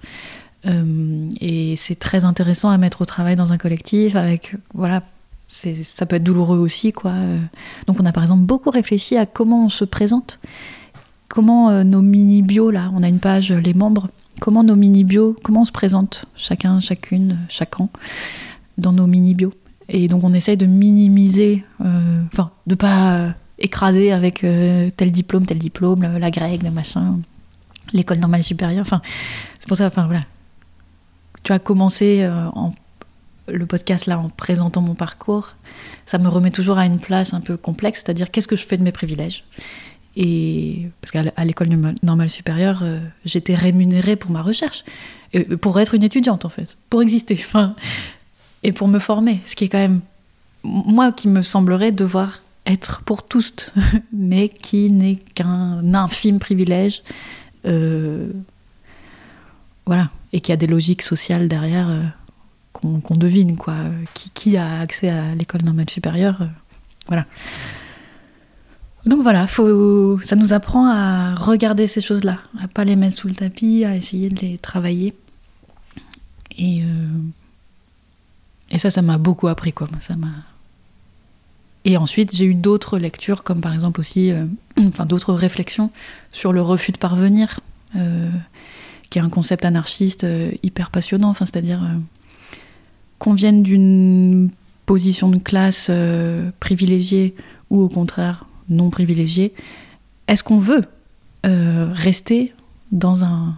[0.65, 5.01] Euh, et c'est très intéressant à mettre au travail dans un collectif avec voilà
[5.51, 7.13] ça peut être douloureux aussi, quoi.
[7.87, 10.39] Donc on a par exemple beaucoup réfléchi à comment on se présente,
[11.31, 14.75] comment euh, nos mini bios là, on a une page euh, les membres, comment nos
[14.75, 17.89] mini bios, comment on se présente chacun, chacune, chacun
[18.77, 19.53] dans nos mini bios.
[19.87, 25.59] Et donc on essaye de minimiser, euh, enfin de pas écraser avec tel diplôme, tel
[25.59, 27.19] diplôme, la grecque, le machin,
[27.93, 28.81] l'école normale supérieure.
[28.81, 29.01] Enfin
[29.59, 30.23] c'est pour ça, enfin voilà.
[31.43, 32.73] Tu as commencé en
[33.47, 35.55] le podcast là en présentant mon parcours,
[36.05, 38.77] ça me remet toujours à une place un peu complexe, c'est-à-dire qu'est-ce que je fais
[38.77, 39.43] de mes privilèges?
[40.15, 41.69] Et parce qu'à l'école
[42.03, 44.83] normale supérieure, euh, j'étais rémunérée pour ma recherche,
[45.33, 47.75] et pour être une étudiante en fait, pour exister, enfin,
[48.63, 50.01] et pour me former, ce qui est quand même
[50.63, 53.71] moi qui me semblerait devoir être pour tous,
[54.13, 57.03] mais qui n'est qu'un infime privilège,
[57.65, 58.31] euh,
[59.85, 61.89] voilà, et qui a des logiques sociales derrière.
[61.89, 62.03] Euh,
[62.71, 63.75] qu'on devine, quoi.
[64.13, 66.47] Qui, a accès à l'école normale supérieure euh,
[67.07, 67.25] Voilà.
[69.05, 73.27] Donc voilà, faut, ça nous apprend à regarder ces choses-là, à pas les mettre sous
[73.27, 75.15] le tapis, à essayer de les travailler.
[76.57, 77.19] Et, euh,
[78.69, 79.89] et ça, ça m'a beaucoup appris, quoi.
[79.99, 80.29] Ça m'a.
[81.83, 84.45] Et ensuite, j'ai eu d'autres lectures, comme par exemple aussi, euh,
[84.87, 85.89] enfin d'autres réflexions
[86.31, 87.59] sur le refus de parvenir,
[89.09, 90.25] qui est un concept anarchiste
[90.63, 91.29] hyper passionnant.
[91.29, 91.81] Enfin, c'est-à-dire
[93.21, 94.49] qu'on vienne d'une
[94.87, 97.35] position de classe euh, privilégiée
[97.69, 99.53] ou au contraire non privilégiée,
[100.27, 100.85] est-ce qu'on veut
[101.45, 102.51] euh, rester
[102.91, 103.53] dans, un,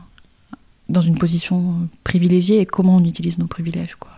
[0.89, 4.11] dans une position privilégiée et comment on utilise nos privilèges quoi?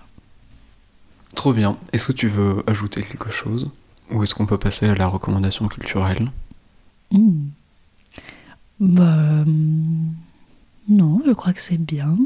[1.36, 1.78] Trop bien.
[1.94, 3.70] Est-ce que tu veux ajouter quelque chose?
[4.10, 6.32] Ou est-ce qu'on peut passer à la recommandation culturelle?
[7.12, 7.50] Hmm.
[8.80, 9.46] Bah
[10.90, 12.18] non, je crois que c'est bien.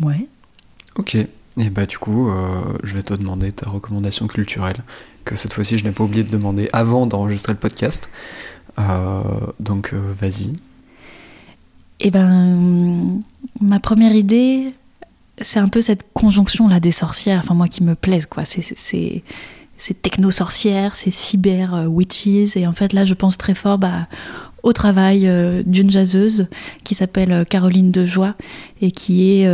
[0.00, 0.26] Ouais.
[0.94, 1.18] Ok.
[1.58, 4.76] Et bah du coup, euh, je vais te demander ta recommandation culturelle,
[5.24, 8.10] que cette fois-ci je n'ai pas oublié de demander avant d'enregistrer le podcast.
[8.78, 9.22] Euh,
[9.58, 10.52] donc euh, vas-y.
[12.00, 13.22] Eh ben,
[13.62, 14.74] ma première idée,
[15.40, 18.44] c'est un peu cette conjonction là des sorcières, enfin moi qui me plaise quoi.
[18.44, 19.22] C'est
[19.78, 22.56] ces techno-sorcières, ces cyber-witches.
[22.56, 24.06] Et en fait, là, je pense très fort bah,
[24.66, 25.30] au travail
[25.64, 26.48] d'une jazzeuse
[26.84, 28.34] qui s'appelle Caroline Dejoie
[28.80, 29.46] et qui est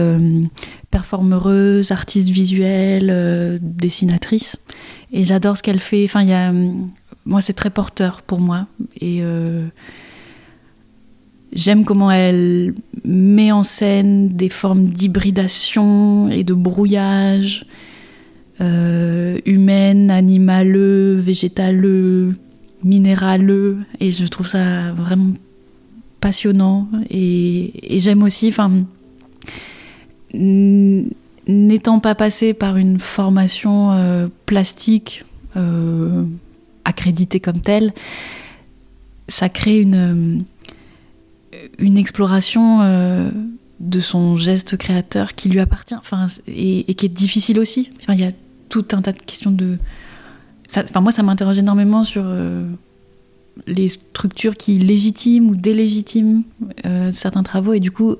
[0.92, 4.56] performeuse, artiste visuelle, euh, dessinatrice.
[5.12, 6.04] Et j'adore ce qu'elle fait.
[6.04, 6.52] Enfin, y a,
[7.24, 8.66] moi, c'est très porteur pour moi.
[9.00, 9.66] Et euh,
[11.52, 17.66] j'aime comment elle met en scène des formes d'hybridation et de brouillage
[18.60, 22.34] euh, humaine, animaleux, végétaleux,
[22.84, 23.78] minéraleux.
[24.00, 25.32] Et je trouve ça vraiment
[26.20, 26.88] passionnant.
[27.10, 28.70] Et, j'aime aussi, enfin
[31.46, 35.24] n'étant pas passé par une formation euh, plastique
[35.56, 36.24] euh,
[36.84, 37.92] accréditée comme telle,
[39.28, 40.40] ça crée une,
[41.52, 42.80] euh, une exploration
[43.80, 47.90] de son geste créateur qui lui appartient enfin, et, qui est difficile aussi.
[48.08, 48.32] Il y a
[48.68, 49.78] tout un tas de questions de...
[50.76, 52.24] Enfin, moi, ça m'interroge énormément sur
[53.66, 56.42] les structures qui légitiment ou délégitiment
[57.12, 58.16] certains travaux et du coup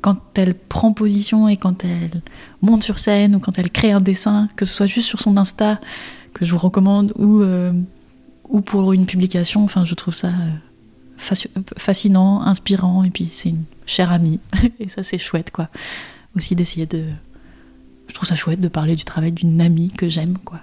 [0.00, 2.22] quand elle prend position et quand elle
[2.62, 5.36] monte sur scène ou quand elle crée un dessin, que ce soit juste sur son
[5.36, 5.80] Insta,
[6.32, 7.72] que je vous recommande, ou, euh,
[8.48, 11.34] ou pour une publication, enfin, je trouve ça euh,
[11.76, 14.40] fascinant, inspirant, et puis c'est une chère amie.
[14.80, 15.68] et ça, c'est chouette, quoi.
[16.36, 17.04] Aussi d'essayer de.
[18.08, 20.60] Je trouve ça chouette de parler du travail d'une amie que j'aime, quoi.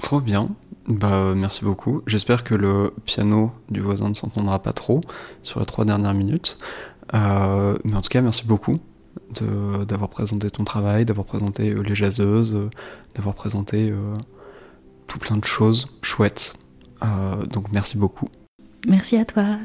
[0.00, 0.48] Trop bien.
[0.88, 2.02] Bah, merci beaucoup.
[2.06, 5.02] J'espère que le piano du voisin ne s'entendra pas trop
[5.42, 6.56] sur les trois dernières minutes.
[7.14, 8.76] Euh, mais en tout cas, merci beaucoup
[9.86, 12.70] d'avoir présenté ton travail, d'avoir présenté euh, les jaseuses, euh,
[13.14, 13.92] d'avoir présenté
[15.06, 16.54] tout plein de choses chouettes.
[17.52, 18.28] donc merci beaucoup.
[18.86, 19.58] Merci à toi.